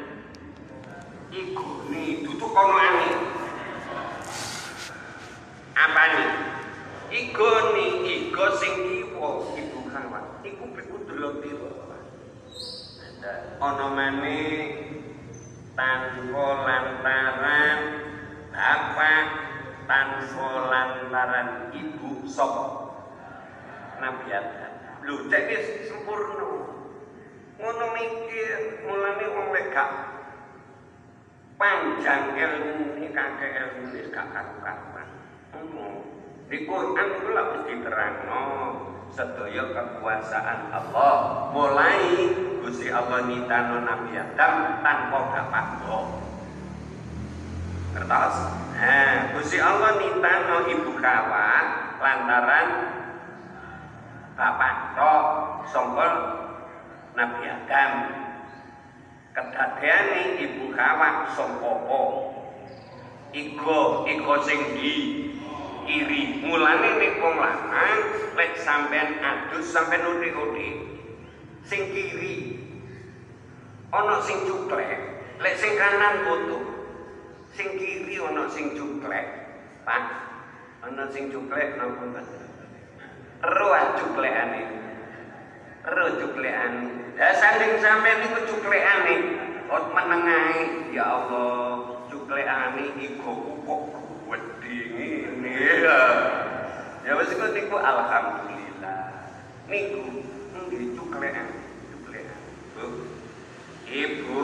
Iku 1.27 1.91
ni 1.91 2.23
tutuk 2.23 2.55
kono 2.55 2.75
ane. 2.79 3.09
Apane? 5.75 6.23
Iku 7.11 7.49
ni 7.75 7.85
iku 8.15 8.43
sing 8.55 8.73
kiwa 8.87 9.51
ibu 9.59 9.79
kawan. 9.91 10.23
Iku 10.47 10.63
pikudrok 10.71 11.43
dilo. 11.43 11.69
Ana 13.59 13.85
maneh 13.91 14.87
tanpa 15.75 16.47
lantaran 16.63 17.79
bapak 18.55 19.25
tanpa 19.83 20.49
lantaran 20.71 21.47
ibu 21.75 22.23
sapa 22.23 22.65
Nabi 23.99 24.31
Adam 24.31 24.73
lho 25.03 25.27
cek 25.27 25.49
sempurna 25.91 26.47
ngono 27.57 27.85
mikir 27.97 28.85
mulane 28.85 29.25
wong 29.27 29.47
lek 29.51 29.75
panjang 31.57 32.37
ilmu 32.37 33.01
ini 33.01 33.09
kakek 33.11 33.51
ilmu 33.57 33.91
ini 33.91 34.13
gak 34.13 34.29
karuan 34.31 35.09
di 36.47 36.63
Quran 36.63 37.07
itu 37.19 37.29
lah 37.35 37.45
mesti 37.51 37.73
terangno. 37.83 38.43
Sedaya 39.11 39.63
kekuasaan 39.71 40.71
Allah. 40.71 41.15
Mulai 41.51 42.31
Gusti 42.63 42.87
Allah 42.87 43.27
nitano 43.27 43.83
Nabi 43.83 44.15
Adam 44.15 44.83
tanpa 44.83 45.19
bapak 45.31 45.67
Kertas? 47.95 48.35
Nah, 48.77 49.15
Gusti 49.35 49.59
Allah 49.59 49.99
nitano 49.99 50.71
ibu 50.71 50.91
kawa 50.99 51.51
lantaran 51.99 52.67
bapak 54.39 54.75
tok 54.95 55.23
songkol 55.67 56.13
Nabi 57.15 57.43
Adam. 57.43 57.91
Kedadeane 59.37 60.41
ibu 60.41 60.73
kawa 60.73 61.29
songkopo. 61.37 62.33
Iko, 63.37 64.01
sing 64.41 64.59
di 64.73 64.93
kiri. 65.85 66.41
Mulane 66.41 66.97
nek 66.97 67.21
wong 67.21 67.37
lanang 67.37 68.01
lek 68.33 68.57
sampean 68.57 69.21
adus 69.21 69.69
sampean 69.69 70.09
udik-udik. 70.09 70.89
Sing 71.61 71.85
kiri 71.93 72.57
ana 73.93 74.17
sing 74.25 74.41
cuklek, 74.49 74.97
lek 75.37 75.53
sing 75.53 75.77
kanan 75.77 76.25
utuh. 76.25 76.65
Sing 77.53 77.77
kiri 77.77 78.17
ana 78.17 78.49
sing 78.49 78.73
cuklek. 78.73 79.53
Pak, 79.85 80.03
ana 80.81 81.13
sing 81.13 81.29
cuklek 81.29 81.77
napa 81.77 82.09
mboten? 82.09 82.41
Ero 83.45 83.69
cuklekane. 84.01 84.61
Ero 85.85 86.05
cuklekane. 86.25 87.06
Ya 87.17 87.33
sanding 87.33 87.81
sampean 87.81 88.29
iku 88.29 88.45
cuklekane. 88.45 89.41
Ot 89.73 89.89
menengahe 89.89 90.93
ya 90.93 91.17
Allah, 91.17 92.05
cuklekane 92.13 92.93
iku 92.93 93.57
kok 93.65 93.83
wedi 94.29 94.77
ngene. 94.93 95.81
Ya 97.01 97.11
wis 97.17 97.33
kok 97.33 97.57
niku 97.57 97.81
alhamdulillah. 97.81 99.33
Niku 99.65 100.01
nggih 100.53 100.93
cuklekan, 100.93 101.47
cuklekan. 101.89 102.39
Bu. 102.77 102.85
Ibu 103.89 104.43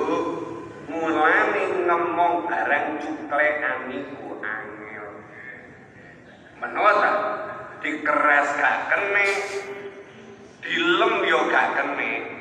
mulane 0.90 1.64
ngomong 1.86 2.50
barang 2.50 2.88
cuklekan 3.06 3.78
niku 3.86 4.42
angel. 4.42 5.08
Menawa 6.58 6.92
dikeras 7.86 8.50
gak 8.58 8.78
kene, 8.90 9.28
dilem 10.66 11.14
yo 11.30 11.40
gak 11.54 11.78
kene. 11.78 12.33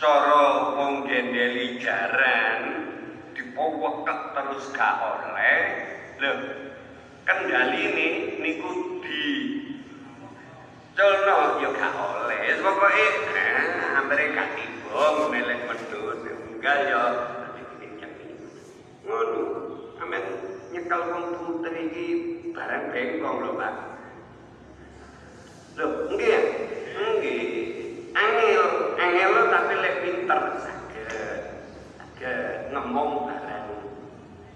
Cara 0.00 0.80
wong 0.80 1.04
gendeli 1.04 1.76
jaran 1.76 2.88
dipoweket 3.36 4.20
terus 4.32 4.72
gak 4.72 4.96
oleh. 4.96 5.60
Lho, 6.16 6.32
kendaline 7.28 8.40
niku 8.40 8.96
di 9.04 9.24
Colno 10.96 11.60
yo 11.60 11.68
gak 11.76 11.92
oleh. 11.92 12.48
Pokoke 12.64 13.06
nah, 13.28 14.00
hampir 14.00 14.32
gak 14.32 14.56
timbang 14.56 15.28
melek 15.28 15.68
medhun. 15.68 16.18
Enggak 16.48 16.76
yo 16.88 17.04
ngono. 19.04 19.44
Amen 20.00 20.24
nyekel 20.72 21.00
wong 21.12 21.24
punten 21.36 21.76
iki 21.76 22.06
barang 22.56 22.88
bengkong 22.88 23.36
lho, 23.44 23.52
Pak. 23.52 23.74
Lho, 25.76 25.86
nggih 26.16 26.30
ya? 26.32 26.40
Nggih. 27.20 27.89
Angel, 28.10 28.64
angel 28.98 29.32
tapi 29.50 29.74
lek 29.78 29.96
pinter 30.02 30.40
saged. 30.58 31.10
Saged 31.98 32.74
ngomong 32.74 33.30
barang 33.30 33.68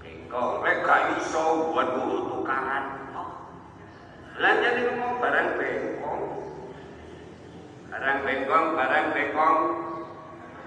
bengkong. 0.03 0.53
Lek 0.67 0.77
gak 0.83 1.03
iso 1.23 1.71
buat 1.71 1.89
dulu 1.95 2.19
tukaran. 2.31 3.05
Lah 4.35 4.53
jadi 4.59 4.91
ngomong 4.91 5.23
barang 5.23 5.49
bengkong. 5.63 6.23
Barang 7.87 8.19
bengkong, 8.27 8.67
barang 8.75 9.07
bengkong. 9.15 9.59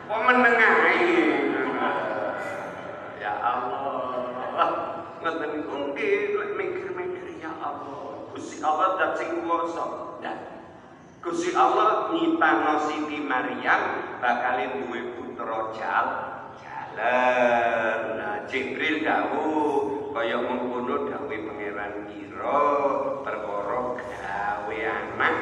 Kok 0.07 0.21
menengahi? 0.23 1.03
Ya 3.19 3.33
Allah. 3.43 4.07
nggih 5.91 6.39
lek 6.39 6.51
mikir-mikir 6.55 7.25
ya 7.43 7.51
Allah. 7.59 8.31
Gusti 8.31 8.63
Allah 8.63 8.95
dat 8.95 9.11
sing 9.19 9.43
kuwasa. 9.43 10.15
Dan 10.23 10.46
Gusti 11.27 11.51
Allah 11.51 12.07
nyiptano 12.15 12.87
Siti 12.87 13.19
Maryam 13.19 14.15
bakal 14.23 14.63
duwe 14.79 15.11
putra 15.11 15.75
jal 15.75 16.07
jalan. 16.55 17.99
Nah, 18.15 18.47
Jibril 18.47 19.03
dawuh 19.03 20.07
kaya 20.15 20.39
mengkono 20.39 21.11
dawuh 21.11 21.35
pangeran 21.51 22.07
kira 22.07 22.63
perkara 23.27 23.79
gawe 23.99 24.77
anak 24.87 25.35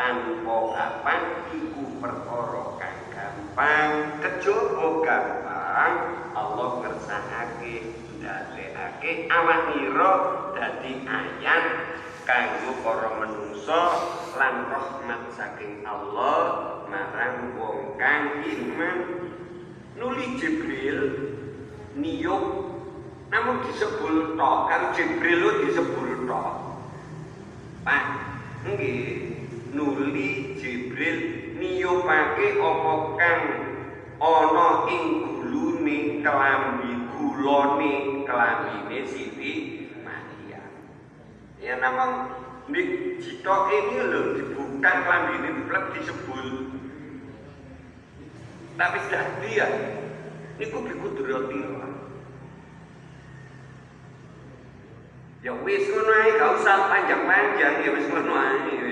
tanpa 0.00 0.58
apa 0.80 1.14
iku 1.60 1.84
perkara 2.00 2.62
kang 2.80 3.00
gampang. 3.12 3.90
Kejaba 4.16 4.86
gampang? 5.04 5.94
Allah 6.32 6.68
ngersakake 6.88 7.74
ndadekake 8.16 9.28
awak 9.28 9.76
nira 9.76 10.12
dadi 10.56 11.04
ayat 11.04 11.64
kanggo 12.22 12.78
para 12.86 13.10
menungso 13.18 13.82
lan 14.38 14.70
rahmat 14.70 15.22
saking 15.34 15.82
Allah 15.82 16.82
marang 16.86 17.58
wong 17.58 17.98
kang 17.98 18.42
iman. 18.42 18.98
Nuli 19.98 20.34
Jibril 20.38 21.00
niyuk 21.98 22.44
namun 23.30 23.62
disebut 23.66 24.38
tok. 24.38 24.58
Kan 24.70 24.82
Jibril 24.94 25.38
lu 25.38 25.50
disebut 25.66 26.26
tok. 26.26 26.52
Pak 27.82 28.04
nggih. 28.66 29.30
Nuli 29.72 30.60
Jibril 30.60 31.18
niyupake 31.56 32.60
apa 32.60 32.94
kang 33.16 33.42
ana 34.20 34.68
ing 34.92 35.04
gulune 35.24 36.20
kelambi 36.20 36.92
gulone 37.10 37.92
kelambine 38.28 39.00
Maryam 39.08 39.71
ya 41.62 41.78
namang 41.78 42.34
di 42.66 43.14
cito 43.22 43.56
ini 43.70 43.96
lho 44.02 44.20
dibuka 44.34 44.90
kelambi 45.06 45.34
ini 45.38 45.50
blek 45.70 45.84
disebul 45.94 46.74
tapi 48.74 48.98
sudah 49.06 49.24
dia 49.46 49.68
niku 50.58 50.82
bikudroti 50.82 51.58
ya 55.46 55.54
wis 55.62 55.86
ngono 55.86 56.12
ae 56.18 56.28
gak 56.34 56.50
usah 56.58 56.78
panjang-panjang 56.90 57.74
ya 57.86 57.90
wis 57.94 58.06
ngono 58.10 58.34
ae 58.34 58.82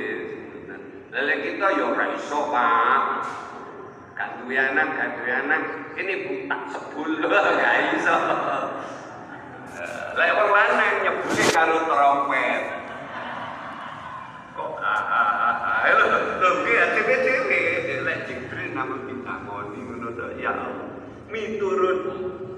lha 1.11 1.35
kita 1.43 1.67
ya 1.75 1.85
ora 1.91 2.07
iso 2.15 2.55
Pak. 2.55 3.03
Gak 4.15 4.31
duwe 4.39 4.55
anak 4.55 4.95
gak 4.95 5.09
duwe 5.19 5.33
anak. 5.43 5.63
Ini 5.99 6.13
butak 6.23 6.63
sebul 6.71 7.19
gak 7.59 7.75
iso 7.99 8.17
lek 10.21 10.37
wong 10.37 10.51
lanang 10.53 10.95
nyebute 11.01 11.45
karo 11.49 11.77
trompet. 11.89 12.63
Kok 14.53 14.73
ah 14.85 15.89
lho 15.97 16.05
lho 16.45 16.51
ki 16.61 16.73
dhewe-dhewe 16.77 17.61
lek 18.05 18.19
Jibril 18.29 18.77
namun 18.77 19.09
ditakoni 19.09 19.81
ngono 19.81 20.09
to. 20.13 20.27
Ya 20.37 20.53
miturut 21.33 22.01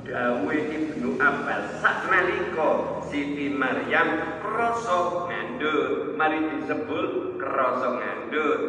dawe 0.02 0.56
Ibnu 0.58 1.22
Abbas. 1.22 1.78
Saknalika 1.78 2.98
Siti 3.06 3.54
Maryam 3.54 4.42
krasa 4.42 5.30
ngandut. 5.30 6.18
Mari 6.18 6.42
disebut 6.50 7.38
krasa 7.38 7.88
ngandut. 7.94 8.60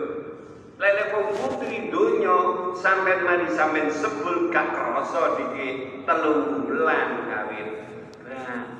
Lele 0.78 1.04
wong 1.18 1.26
putri 1.34 1.90
donya 1.90 2.38
sampean 2.78 3.26
mari 3.26 3.50
sampean 3.58 3.90
sebul 3.90 4.54
gak 4.54 4.70
krasa 4.70 5.42
diki 5.42 6.02
telung 6.06 6.70
bulan 6.70 7.10
kawin. 7.30 7.68
Nah 8.26 8.73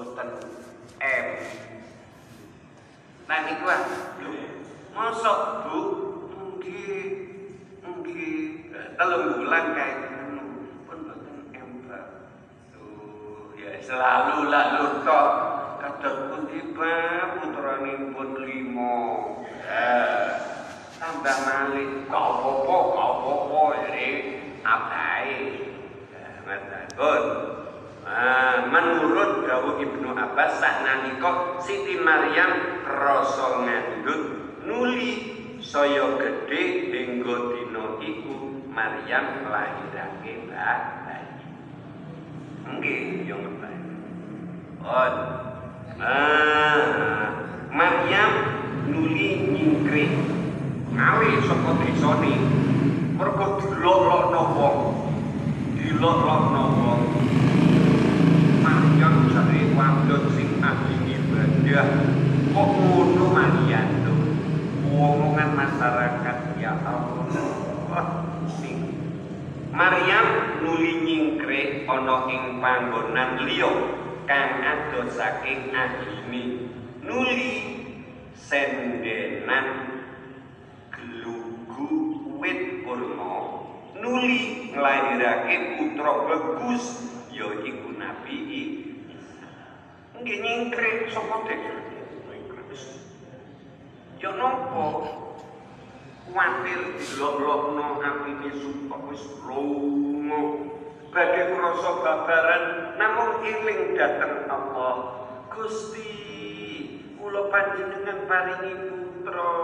boten 0.00 0.28
em 0.96 1.26
nah 3.28 3.38
niku 3.44 3.68
ah. 3.68 3.84
Mosok 4.90 5.40
Bu? 5.68 5.78
Nggih 6.56 7.04
nggih 7.84 8.40
telung 8.96 9.44
bulan 9.44 9.64
kae 9.76 9.92
pun 10.88 10.98
boten 11.04 11.36
ember 11.52 12.04
tuh 12.72 13.52
ya 13.60 13.76
selalu 13.84 14.48
lalu 14.48 15.04
tok. 15.04 15.28
Kados 15.80 16.16
pundi 16.28 16.60
Pak 16.76 17.40
putranipun 17.40 18.30
limo 18.44 18.96
ya 19.68 19.92
tambah 20.96 21.36
malih 21.44 22.04
gak 22.08 22.20
apa-apa 22.20 22.76
gak 22.92 23.10
apa-apa 23.16 23.60
ini 23.88 24.08
abai 24.60 25.32
Matagun 26.44 27.49
Ah, 28.20 28.68
menurut 28.68 29.48
dawuh 29.48 29.80
Ibnu 29.80 30.12
Abbas 30.12 30.60
saknalika 30.60 31.56
Siti 31.64 31.96
Maryam 32.04 32.84
rasa 32.84 33.64
ngandut 33.64 34.22
nuli 34.68 35.12
saya 35.64 36.20
gedhe 36.20 36.92
hingga 36.92 37.36
dina 37.56 37.96
iku 38.04 38.60
Maryam 38.68 39.48
lahirake 39.48 40.52
bayi. 40.52 41.48
Nggih, 42.68 43.24
yo 43.24 43.40
ngerti. 43.40 43.72
Oh. 44.84 45.12
Ah, 45.96 47.24
Maryam 47.72 48.32
nuli 48.84 49.48
nyingkri 49.48 50.12
ngawe 50.92 51.28
saka 51.48 51.72
desane 51.88 52.36
mergo 53.16 53.64
dilolokno 53.64 54.42
wong. 54.60 54.78
Dilolokno 55.80 56.62
wong. 56.84 57.00
Maryam 58.90 59.30
jare 59.30 59.70
wadon 59.78 60.22
sing 60.34 60.58
ahli 60.58 61.14
ibadah 61.14 61.86
kok 62.50 62.70
ngono 62.74 63.26
Maryam 63.30 63.86
tuh 64.02 64.18
omongan 64.90 65.54
masyarakat. 65.54 66.58
Ya 66.58 66.74
Allah 66.82 68.26
sing 68.50 68.90
Maryam 69.70 70.58
nuli 70.66 71.06
nyingkre 71.06 71.86
ana 71.86 72.26
ing 72.34 72.58
panggonan 72.58 73.46
liya 73.46 73.70
kang 74.26 74.58
adoh 74.58 75.06
saking 75.06 75.70
ahline 75.70 76.74
nuli 77.06 77.54
sendenan 78.34 80.02
gelugu 80.90 82.26
wit 82.42 82.82
kurma 82.82 83.70
nuli 84.02 84.74
nglahirake 84.74 85.78
putra 85.78 86.12
bagus 86.26 86.84
ya 87.30 87.46
iku 87.62 87.94
Nabi. 87.94 88.79
Nggih 90.20 90.36
nyingkre 90.44 91.08
sapa 91.08 91.48
dek? 91.48 91.60
Ya 94.20 94.36
napa 94.36 95.16
kuwatir 96.28 96.80
dilok-lokno 97.00 98.04
atine 98.04 98.52
supaya 98.52 99.00
wis 99.08 99.24
lunga 99.40 100.40
badhe 101.08 101.56
krasa 101.56 101.92
babaran 102.04 102.64
namung 103.00 103.40
eling 103.48 103.96
dhateng 103.96 104.44
Allah. 104.52 105.24
Gusti, 105.56 106.12
kula 107.16 107.48
panjenengan 107.48 108.28
paringi 108.28 108.76
putra. 108.76 109.56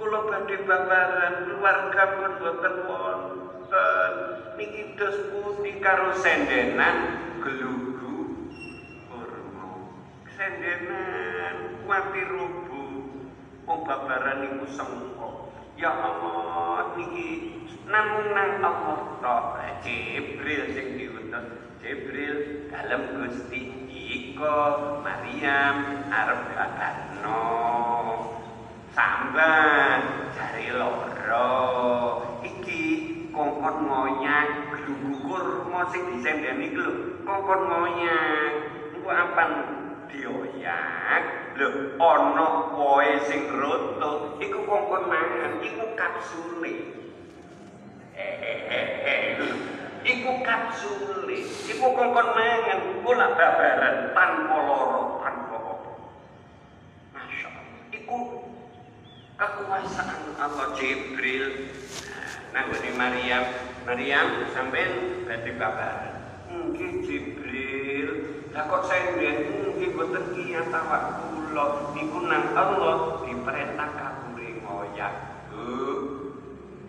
Kula 0.00 0.20
badhe 0.24 0.56
babaran 0.64 1.34
keluarga 1.44 2.04
pun 2.16 2.32
boten 2.40 2.74
wonten. 2.88 4.12
Niki 4.56 4.96
dos 4.96 5.16
pundi 5.28 5.84
sendenan 6.16 6.96
kurma. 7.44 7.79
Sendenan 10.40 11.84
kuwatir 11.84 12.24
rubuh 12.32 13.12
wong 13.68 13.80
babaran 13.84 14.40
niku 14.40 14.72
sengko. 14.72 15.52
Ya 15.76 15.92
Allah 15.92 16.96
niki 16.96 17.60
namung 17.84 18.32
nang 18.32 18.64
Allah 18.64 19.20
tok 19.20 19.60
Jibril 19.84 20.72
sing 20.72 20.96
diutus. 20.96 21.44
Jibril 21.84 22.64
dalem 22.72 23.20
Gusti 23.20 23.84
iko 23.92 24.56
Maryam 25.04 26.08
arep 26.08 26.40
bakarno. 26.56 27.44
Sambat 28.96 30.32
jari 30.40 30.72
loro. 30.72 31.52
Iki 32.48 32.82
kongkon 33.28 33.76
moyang 33.84 34.72
glugu 34.72 35.20
kurma 35.20 35.84
sing 35.92 36.16
disendeni 36.16 36.72
iku 36.72 36.80
lho. 36.80 36.92
Kongkon 37.28 37.60
moyang. 37.68 38.52
Engko 38.96 39.10
apan 39.12 39.50
dioyak 40.10 41.24
lho 41.56 41.68
ana 41.98 42.46
wohe 42.74 43.14
sing 43.26 43.50
roto. 43.50 44.36
Iku 44.42 44.58
kongkon 44.66 45.02
mangan 45.10 45.62
iku 45.62 45.84
kapsule. 45.98 46.74
Iku 50.06 50.30
kapsule. 50.42 51.38
Iku 51.68 51.86
kongkon 51.94 52.28
mangan 52.34 52.80
kula 53.02 53.26
babaran 53.34 53.96
tanpa 54.16 54.56
loro 54.64 55.02
tanpa 55.22 55.56
apa. 55.58 55.92
Masya 57.14 57.48
Allah 57.50 57.82
iku 57.94 58.18
kekuasaan 59.38 60.22
Allah 60.38 60.68
Jibril. 60.78 61.72
Nah 62.50 62.66
Maryam. 62.98 63.44
Maryam 63.88 64.44
sampai 64.52 64.86
badhe 65.24 65.52
babaran. 65.56 66.14
Nggih 66.50 66.92
Jibril 67.06 67.79
Lah 68.50 68.66
kok 68.66 68.82
saya 68.90 69.14
nggih 69.14 69.94
boten 69.94 70.34
kiyat 70.34 70.74
awak 70.74 71.22
kula 71.22 71.94
niku 71.94 72.18
nang 72.26 72.50
Allah 72.58 73.22
diperintah 73.22 73.90
kabure 73.94 74.50
ngoyak. 74.66 75.14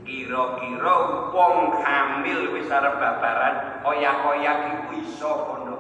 Kira-kira 0.02 0.96
wong 1.30 1.56
hamil 1.86 2.58
wis 2.58 2.68
arep 2.68 2.98
babaran 2.98 3.86
oyak-oyak 3.86 4.58
iku 4.74 4.90
iso 4.98 5.32
kono. 5.46 5.76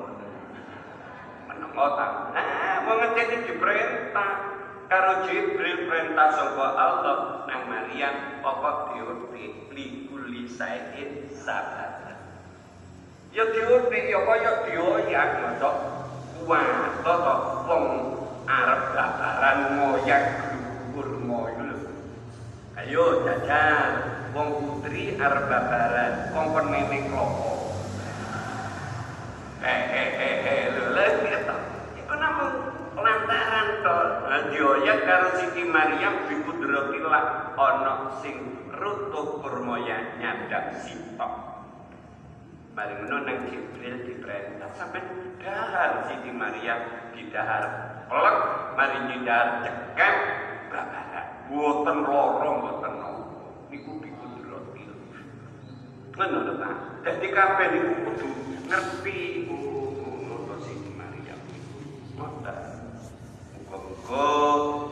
Menapa 1.49 1.85
ta? 1.97 2.07
Ah, 2.37 2.75
wong 2.85 3.01
ngene 3.01 3.37
diperintah 3.49 4.31
karo 4.91 5.25
Jibril 5.25 5.87
perintah 5.89 6.29
saka 6.35 6.67
Allah 6.75 7.17
nang 7.47 7.63
Maryam 7.71 8.43
apa 8.43 8.91
diurti 8.93 9.71
likuli 9.73 10.45
sayin 10.45 11.31
sabar. 11.31 11.90
Ya 13.31 13.47
diurti 13.47 14.11
ya 14.11 14.19
kaya 14.27 14.51
dioyak 14.67 15.27
ngono. 15.39 15.71
Kuat 16.43 16.99
to 16.99 17.15
wong 17.63 17.85
arep 18.43 18.81
babaran 18.91 19.59
ngoyak 19.79 20.23
dhuwur 20.91 21.09
ngoyo. 21.23 21.79
Ayo 22.75 23.23
jajan 23.23 23.91
wong 24.35 24.49
putri 24.59 25.15
arep 25.15 25.47
babaran 25.47 26.35
kongkon 26.35 26.75
mene 26.75 27.07
klopo. 27.07 27.71
Eh 29.63 29.83
eh 29.95 30.09
eh. 30.19 30.67
Iku 32.03 32.13
namung 32.19 32.55
lantaran 32.99 33.67
to 33.79 33.97
dioyak 34.51 35.07
karo 35.07 35.39
Siti 35.39 35.63
Maryam 35.71 36.27
bikudratillah 36.27 37.55
ana 37.55 38.19
sing 38.19 38.67
rutuh 38.75 39.39
kurmaya 39.39 40.19
nyadak 40.19 40.83
sitok. 40.83 41.50
Mari 42.71 43.03
ngono 43.03 43.27
nang 43.27 43.51
Jibril 43.51 44.07
diperintah 44.07 44.71
sampai 44.79 45.03
dahar 45.43 46.07
Siti 46.07 46.31
Maryam 46.31 47.11
didahar 47.11 47.63
pelek 48.07 48.37
mari 48.79 48.97
nyidar 49.11 49.59
cekap 49.59 50.15
babaran 50.71 51.51
boten 51.51 51.97
loro 52.07 52.49
boten 52.63 52.93
nopo. 52.95 53.67
Niku 53.67 53.99
bikudratil 53.99 54.91
ngono 56.15 56.37
lho 56.47 56.53
ta 56.63 56.69
dadi 57.03 57.27
kabeh 57.27 57.67
niku 57.75 57.93
kudu 58.07 58.29
ngerti 58.71 59.17
iku. 59.43 59.59
Ngono 60.31 60.55
Siti 60.63 60.95
Maryam 60.95 61.43
ngoten 62.15 62.59
muga-muga 63.51 64.27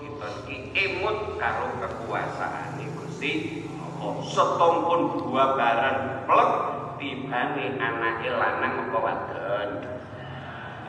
kita 0.03 0.27
iki 0.35 0.55
emut 0.75 1.39
karo 1.39 1.79
kekuasaan 1.79 2.75
Gusti 2.91 3.63
Allah. 3.71 4.19
Setompun 4.27 5.23
dua 5.23 5.55
barang 5.55 6.27
pelek 6.27 6.51
tibane 6.99 7.79
anake 7.79 8.27
lanang 8.29 8.91
apa 8.91 8.97
wadon? 8.99 9.69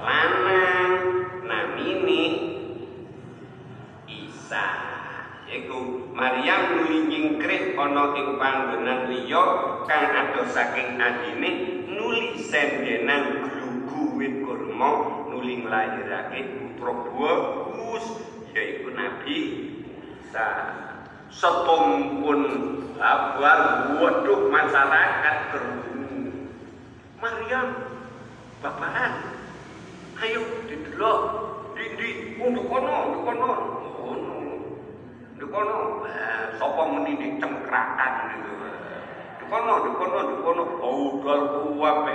Lanang. 0.02 0.92
Namine 1.46 2.22
Isa. 4.10 4.66
Yaiku 5.50 6.10
Maryam 6.14 6.78
nuli 6.78 7.10
nyingkrih 7.10 7.74
ana 7.74 8.14
ing 8.14 8.38
panggonan 8.38 9.10
liya 9.10 9.42
kang 9.90 10.14
adoh 10.14 10.46
saking 10.46 10.94
adine 10.94 11.50
nuli 11.90 12.38
sendenan 12.38 13.50
glugu 13.50 14.14
wit 14.14 14.46
kurma 14.46 15.26
nuli 15.26 15.66
nglahirake 15.66 16.70
putra 16.78 16.94
bagus 17.02 18.04
yaiku 18.54 18.94
Nabi 18.94 19.36
Isa 20.22 20.48
setumpun 21.34 22.40
kabar 22.94 23.90
waduh 23.98 24.50
masyarakat 24.54 25.36
kerungu 25.50 25.89
Maryam 27.20 27.76
bapakan 28.64 29.12
ayo 30.24 30.40
didelok 30.64 31.20
dindi 31.76 32.40
untuk 32.40 32.64
kono 32.64 33.12
untuk 33.12 33.22
kono. 33.28 33.50
Kono. 34.00 34.36
Di 35.36 35.44
kono. 35.44 35.78
Sapa 36.56 36.82
muni 36.88 37.20
dicengkrakan 37.20 38.12
gitu. 38.32 38.52
Di 39.36 39.44
kono 39.52 39.72
di 39.84 39.90
kono 40.00 40.18
di 40.32 40.36
kono. 40.40 40.64
Udal 40.80 41.40
kuwabe 41.60 42.14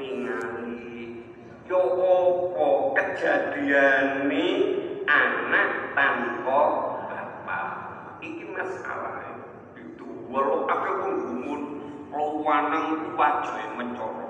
ningali. 0.00 1.20
Yo 1.68 1.80
apa 2.00 2.66
kejadiane 2.96 4.46
anak 5.04 5.70
tanpa 5.92 6.60
bapak? 7.12 7.68
Iki 8.24 8.56
masalah 8.56 9.36
itu 9.76 10.08
walau 10.32 10.64
akeh 10.64 10.94
wong 11.04 11.14
gumun. 11.28 11.62
Lawanang 12.16 13.12
wajahe 13.20 13.76
mencoro 13.76 14.25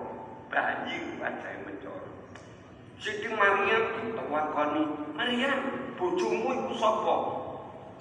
bayi 0.51 1.19
wajahe 1.19 1.59
mencoro 1.67 2.07
Siti 2.97 3.29
Maryam 3.29 3.85
ditawakoni 4.01 4.83
Maryam 5.13 5.61
bojomu 6.01 6.49
iku 6.65 6.75
sapa? 6.81 7.17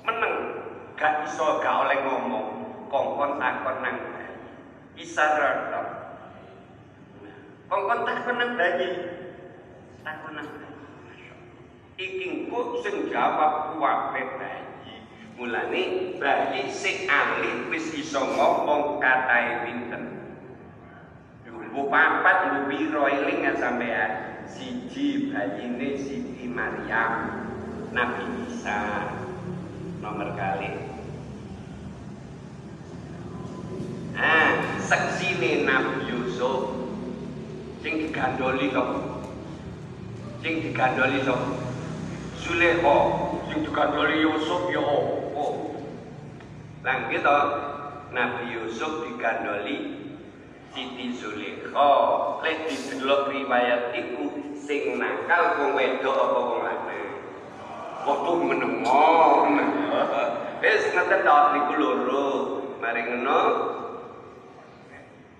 Meneng. 0.07 0.35
Gak 0.95 1.27
iso 1.27 1.59
gak 1.59 1.87
oleh 1.87 1.99
ngomong. 2.07 2.47
Kongkon 2.87 3.35
takon 3.41 3.77
nang 3.83 3.97
isyarat 4.95 5.75
kongkon 7.67 7.99
takon 8.07 8.35
nang 8.39 8.51
bayi. 8.55 8.89
Takon 10.07 10.33
nang 10.39 10.47
bayi. 10.47 11.27
Iki 11.99 12.47
kok 12.47 12.67
sing 12.79 12.95
jawab 13.11 13.75
kuwabe 13.75 14.21
bayi. 14.39 14.95
Mulane 15.35 15.83
bayi 16.15 16.71
sing 16.71 17.11
alit 17.11 17.67
wis 17.67 17.91
iso 17.91 18.23
ngomong 18.23 19.03
katae 19.03 19.67
pinten. 19.67 20.14
Bu 21.75 21.91
papat 21.91 22.55
bu 22.55 22.59
piro 22.71 23.03
eling 23.03 23.43
sampean? 23.59 24.39
Siji 24.47 25.27
bayine 25.27 25.99
Siti 25.99 26.47
Maryam, 26.47 27.43
Nabi 27.91 28.47
Isa. 28.47 29.11
Nomor 29.99 30.31
kali. 30.39 30.71
Ah, 34.15 34.79
seksine 34.79 35.67
Nabi 35.67 36.07
Yusuf 36.07 36.71
sing 37.83 38.07
digandoli 38.07 38.71
kok. 38.71 39.19
Sing 40.39 40.63
digandoli 40.63 41.27
kok. 41.27 41.43
Zulekha 42.39 42.97
sing 43.51 43.67
digandoli 43.67 44.23
Yusuf 44.23 44.71
ya 44.71 44.79
apa? 44.79 45.45
Lah 46.87 46.97
gitu 47.11 47.37
Nabi 48.15 48.43
Yusuf 48.55 49.11
digandoli 49.11 50.04
Siti 50.75 51.15
Zulekha. 51.15 51.91
Lek 52.43 52.67
didelok 52.67 53.31
riwayat 53.31 53.95
iku 53.95 54.27
sing 54.59 54.99
nakal 54.99 55.55
wong 55.55 55.71
wedok 55.79 56.11
apa 56.19 56.39
wong 56.43 56.59
lanang? 56.67 57.11
Waktu 58.03 58.31
menemon. 58.43 59.49
Wis 60.59 60.83
ngeten 60.91 61.23
tok 61.23 61.43
niku 61.55 61.73
loro. 61.79 62.27
Mari 62.83 63.01
ngono. 63.07 63.41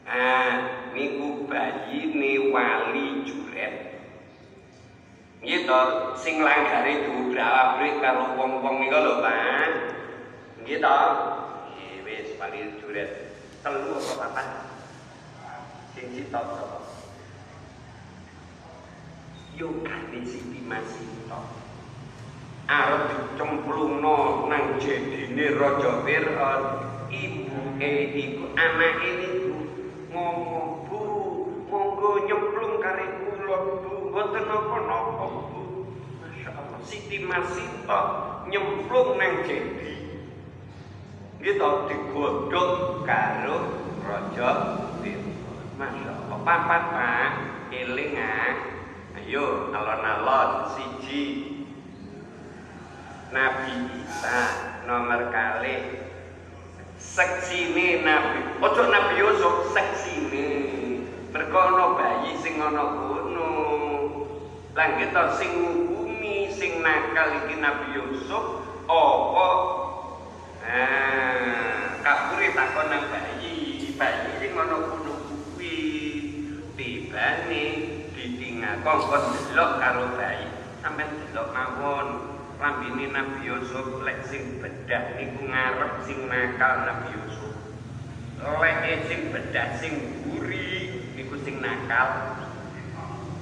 Ah, 0.07 0.51
niku 0.95 1.43
bayine 1.51 2.55
wali 2.55 3.27
juret. 3.27 3.75
Gitu, 5.43 5.81
sing 6.15 6.39
langgare 6.39 7.05
diubrak-abrik 7.05 7.99
karo 7.99 8.39
wong-wong 8.39 8.87
niku 8.87 8.97
lho, 9.03 9.19
Pak. 9.19 9.69
Nggih 10.63 10.79
to? 10.79 11.01
Juret. 12.79 13.11
Telu 13.59 13.99
apa 13.99 14.13
papat? 14.15 14.74
Sing 15.95 16.11
sitok 16.11 16.43
sapa? 16.59 16.79
Yo 19.55 19.79
kane 19.79 20.27
Siti 20.27 20.59
Masito. 20.67 21.39
Arep 22.67 23.15
dicemplungno 23.15 24.43
nang 24.51 24.75
jedine 24.83 25.55
Raja 25.55 26.03
Fir'aun. 26.03 26.63
Ibuke 27.07 27.91
iku 28.11 28.43
anake 28.59 29.09
niku 29.23 29.55
ngomong, 30.11 30.83
"Bu, 30.91 30.99
monggo 31.71 32.27
nyemplung 32.27 32.75
kare 32.83 33.05
kula, 33.15 33.57
Bu." 33.79 34.11
Mboten 34.11 34.43
napa-napa, 34.51 35.25
Bu. 35.47 35.63
Masyaallah, 36.19 36.83
Siti 36.83 37.23
Masito 37.23 38.01
nyemplung 38.51 39.15
nang 39.15 39.47
jedi. 39.47 39.95
Gitu 41.39 41.71
digodhog 41.87 43.07
karo 43.07 43.79
Raja 44.03 44.49
Fir'aun. 44.99 45.24
Masya 45.75 46.07
Allah, 46.07 46.39
papat 46.39 46.83
pak, 46.95 47.31
eling 47.75 48.15
ah. 48.15 48.55
Ayo, 49.19 49.75
alon-alon, 49.75 50.71
siji. 50.71 51.23
Nabi 53.35 53.91
Isa 54.07 54.39
nomor 54.87 55.27
kali. 55.35 55.99
Seksine 56.95 58.07
Nabi. 58.07 58.39
Ojo 58.63 58.87
Nabi 58.87 59.19
Yusuf 59.19 59.75
seksine. 59.75 60.47
Mergo 61.35 61.59
ana 61.59 61.99
bayi 61.99 62.39
sing 62.39 62.55
ana 62.63 62.95
kono. 62.95 63.51
Lan 64.71 64.89
kita 64.95 65.35
sing 65.35 65.51
ngukumi 65.59 66.47
sing 66.55 66.79
nakal 66.79 67.43
iki 67.43 67.59
Nabi 67.59 67.99
Yusuf 67.99 68.63
apa? 68.87 69.49
Ah 70.63 71.99
kabure 71.99 72.47
takon 72.55 72.87
nang 72.87 73.03
bayi. 73.11 73.91
Bayi 73.99 74.31
sing 74.39 74.55
ana 74.55 74.77
tibane 77.25 77.95
Nah, 78.65 78.81
kongkon 78.81 79.23
delok 79.29 79.77
karo 79.77 80.17
bayi. 80.17 80.49
Sampai 80.81 81.05
delok 81.05 81.53
mawon. 81.53 82.07
Lambine 82.57 83.13
Nabi 83.13 83.45
Yusuf 83.45 84.01
lek 84.01 84.25
sing 84.25 84.57
bedah 84.57 85.13
niku 85.21 85.45
ngarep 85.45 86.01
sing 86.01 86.25
nakal 86.25 86.81
Nabi 86.81 87.13
Yusuf. 87.13 87.53
Lek 88.41 89.05
sing 89.05 89.29
bedah 89.29 89.77
sing 89.77 89.93
buri 90.25 90.97
niku 91.13 91.37
sing 91.45 91.61
nakal. 91.61 92.41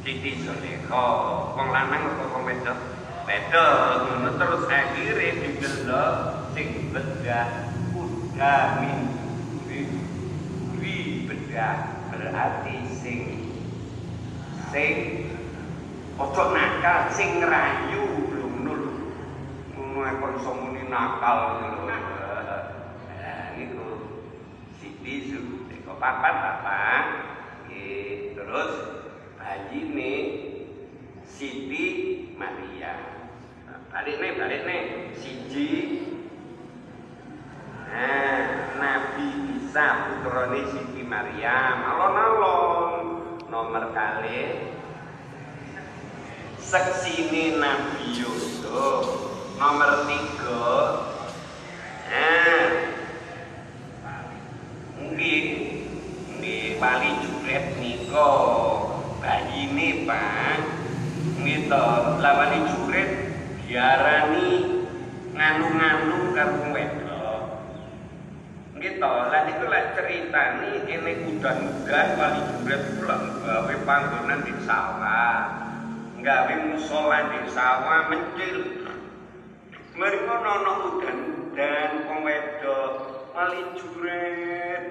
Siti 0.04 0.44
Zulaikha, 0.44 1.08
wong 1.56 1.72
lanang 1.72 2.04
apa 2.04 2.24
wong 2.36 2.44
wedok? 2.44 2.80
Wedok. 3.24 4.36
Terus 4.36 4.64
akhire 4.68 5.30
didelok 5.40 6.16
sing 6.52 6.92
bedah 6.92 7.48
kuda 7.96 8.56
min 8.84 9.00
wi 10.84 11.24
bedah 11.32 11.76
berarti 12.12 12.76
sing 12.92 13.33
sing 14.74 15.30
ojo 16.18 16.44
nakal 16.50 17.06
sing 17.14 17.46
rayu 17.46 18.10
ngono 18.26 18.74
lho 18.74 18.92
ngono 19.78 20.10
kok 20.18 20.32
iso 20.42 20.52
muni 20.58 20.90
nakal 20.90 21.62
ngono. 21.62 21.94
Nah 21.94 23.54
niku 23.54 23.86
Siti 24.82 25.30
Zulaikha 25.30 25.94
papat 25.94 26.34
papat 26.42 27.06
nggih 27.70 28.34
terus 28.34 28.72
bayine 29.38 30.14
Siti 31.22 31.86
Maria. 32.34 32.98
Balik 33.94 34.18
nih 34.18 34.32
balik 34.42 34.62
nih. 34.66 34.82
Siji 35.22 36.02
nah 37.94 38.74
Nabi 38.82 39.54
Isa 39.54 39.86
putrane 40.10 40.66
Siti 40.74 41.06
Maryam 41.06 41.78
alon-alon 41.94 43.23
nomor 43.54 43.94
kali. 43.94 44.66
Seksine 46.58 47.62
Nabi 47.62 48.18
Yusuf. 48.18 49.30
Nomor 49.62 50.10
tiga. 50.10 50.74
Nah. 52.10 52.70
Mungkin 54.98 55.46
di 56.42 56.58
Bali 56.82 57.12
Juret 57.22 57.78
niko. 57.78 58.32
Bayine 59.22 60.10
Pak. 60.10 60.58
Gitu 61.44 61.86
lawani 62.24 62.60
juret 62.72 63.10
diarani 63.68 64.80
nganu-nganu 65.36 66.32
karo 66.32 66.72
wedok 66.72 67.03
gitu 68.84 69.00
lah 69.00 69.48
itu 69.48 69.64
lah 69.64 69.96
cerita 69.96 70.60
nih 70.60 70.84
ini 70.92 71.12
udan-udan 71.32 72.08
wali 72.20 72.42
juret 72.52 72.84
pulang 73.00 73.24
gawe 73.40 73.76
panggonan 73.88 74.44
di 74.44 74.54
sawah. 74.68 75.40
Gawe 76.20 76.54
musola 76.68 77.32
di 77.32 77.40
sawah 77.48 78.12
mencil. 78.12 78.58
Mereka 79.96 80.34
nono 80.36 81.00
udan-udan 81.00 81.92
wong 82.12 82.20
wedok 82.28 82.92
wali 83.32 83.62
juret 83.80 84.84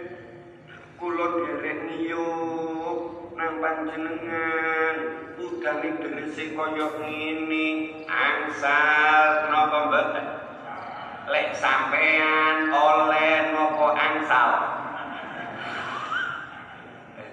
kula 0.96 1.26
derek 1.44 1.78
niyuk 1.84 2.96
nang 3.36 3.60
panjenengan. 3.60 4.96
Udane 5.36 5.90
derese 6.00 6.56
kaya 6.56 6.88
ngene. 6.96 7.68
Angsal 8.08 9.52
napa 9.52 9.78
mboten 9.84 10.41
lek 11.30 11.54
sampean 11.54 12.72
oleh 12.74 13.54
napa 13.54 13.86
angsal? 13.94 14.50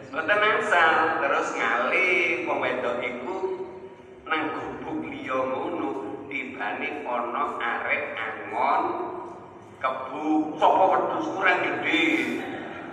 Mboten 0.10 0.42
angsal 0.42 1.22
terus 1.22 1.48
ngali 1.58 2.10
wong 2.46 2.60
wedok 2.62 2.98
iku 3.02 3.38
nang 4.30 4.54
gubuk 4.54 5.10
liya 5.10 5.38
ngono 5.38 5.90
tibane 6.30 7.06
ana 7.06 7.44
arek 7.58 8.04
angon 8.18 8.84
kebu 9.82 10.54
sapa 10.58 10.84
wedhus 10.94 11.28
kurang 11.34 11.60
gedhe? 11.66 12.06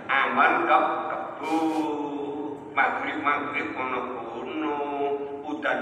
Angon 0.07 0.53
ke 0.65 0.79
kebu 1.09 1.57
maghrib 2.73 3.19
maghrib 3.21 3.67
kono 3.73 3.99
kono 4.13 4.77
udan 5.45 5.79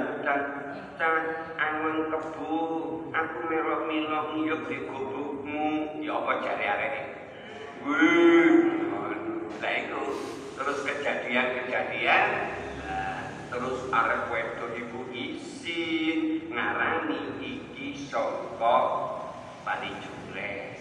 can 0.95 1.15
angon 1.59 2.07
kebu 2.07 2.55
aku 3.11 3.37
melok 3.51 3.81
melok 3.87 4.25
ngiyuk 4.35 4.61
di 4.71 4.77
gubukmu. 4.87 5.99
Ya 5.99 6.15
apa 6.15 6.31
jari 6.39 6.65
arek 6.65 6.95
wih 7.85 8.53
lah 9.59 9.73
itu 9.75 10.03
terus 10.55 10.79
kejadian-kejadian. 10.87 12.27
Terus 13.51 13.79
arek 13.91 14.21
wedok 14.31 14.71
ibu 14.75 15.01
isi 15.11 15.83
ngarani 16.51 17.39
iki 17.43 17.95
saka 18.07 18.77
wali 19.63 19.91
juret 20.03 20.79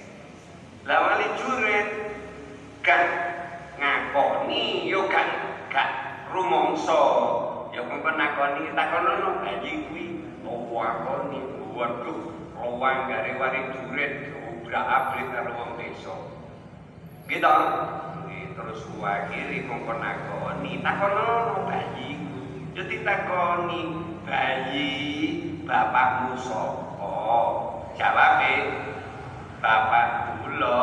lah 0.84 0.98
wali 1.00 1.26
juret 1.38 1.88
gak 2.82 3.04
ngakoni 3.78 4.90
yo 4.90 5.06
gak 5.08 5.26
gak 5.70 5.90
rumangsa 6.34 7.02
ya 7.74 7.82
kok 7.82 8.06
nakoni 8.14 8.70
takono 8.70 9.42
bayi 9.42 9.72
kuwi. 9.90 10.04
Opo 10.46 10.78
akoni? 10.78 11.40
Waduh 11.74 12.30
lowang 12.54 13.10
gare 13.10 13.34
wali 13.34 13.60
juret 13.74 14.30
obrak 14.46 14.86
abrik 14.86 15.26
karo 15.34 15.50
wong 15.58 15.70
desa. 15.76 16.14
Gitu 17.26 17.56
terus 18.54 18.82
wakiri 19.02 19.66
kongkon 19.66 19.98
nakoni. 19.98 20.78
Takono 20.86 21.26
bayi 21.66 22.14
yo 22.78 22.82
ditakoni 22.86 23.80
bayi 24.22 24.90
bapakmu 25.66 26.38
sapa? 26.38 27.14
Jawabe 27.94 28.54
bapak 29.62 30.08
kula 30.42 30.82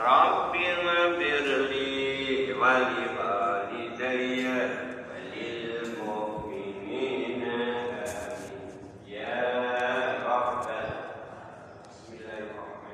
رب 0.00 0.56
اغفر 0.56 1.46
لي 1.70 2.52
ولوالدي 2.52 3.88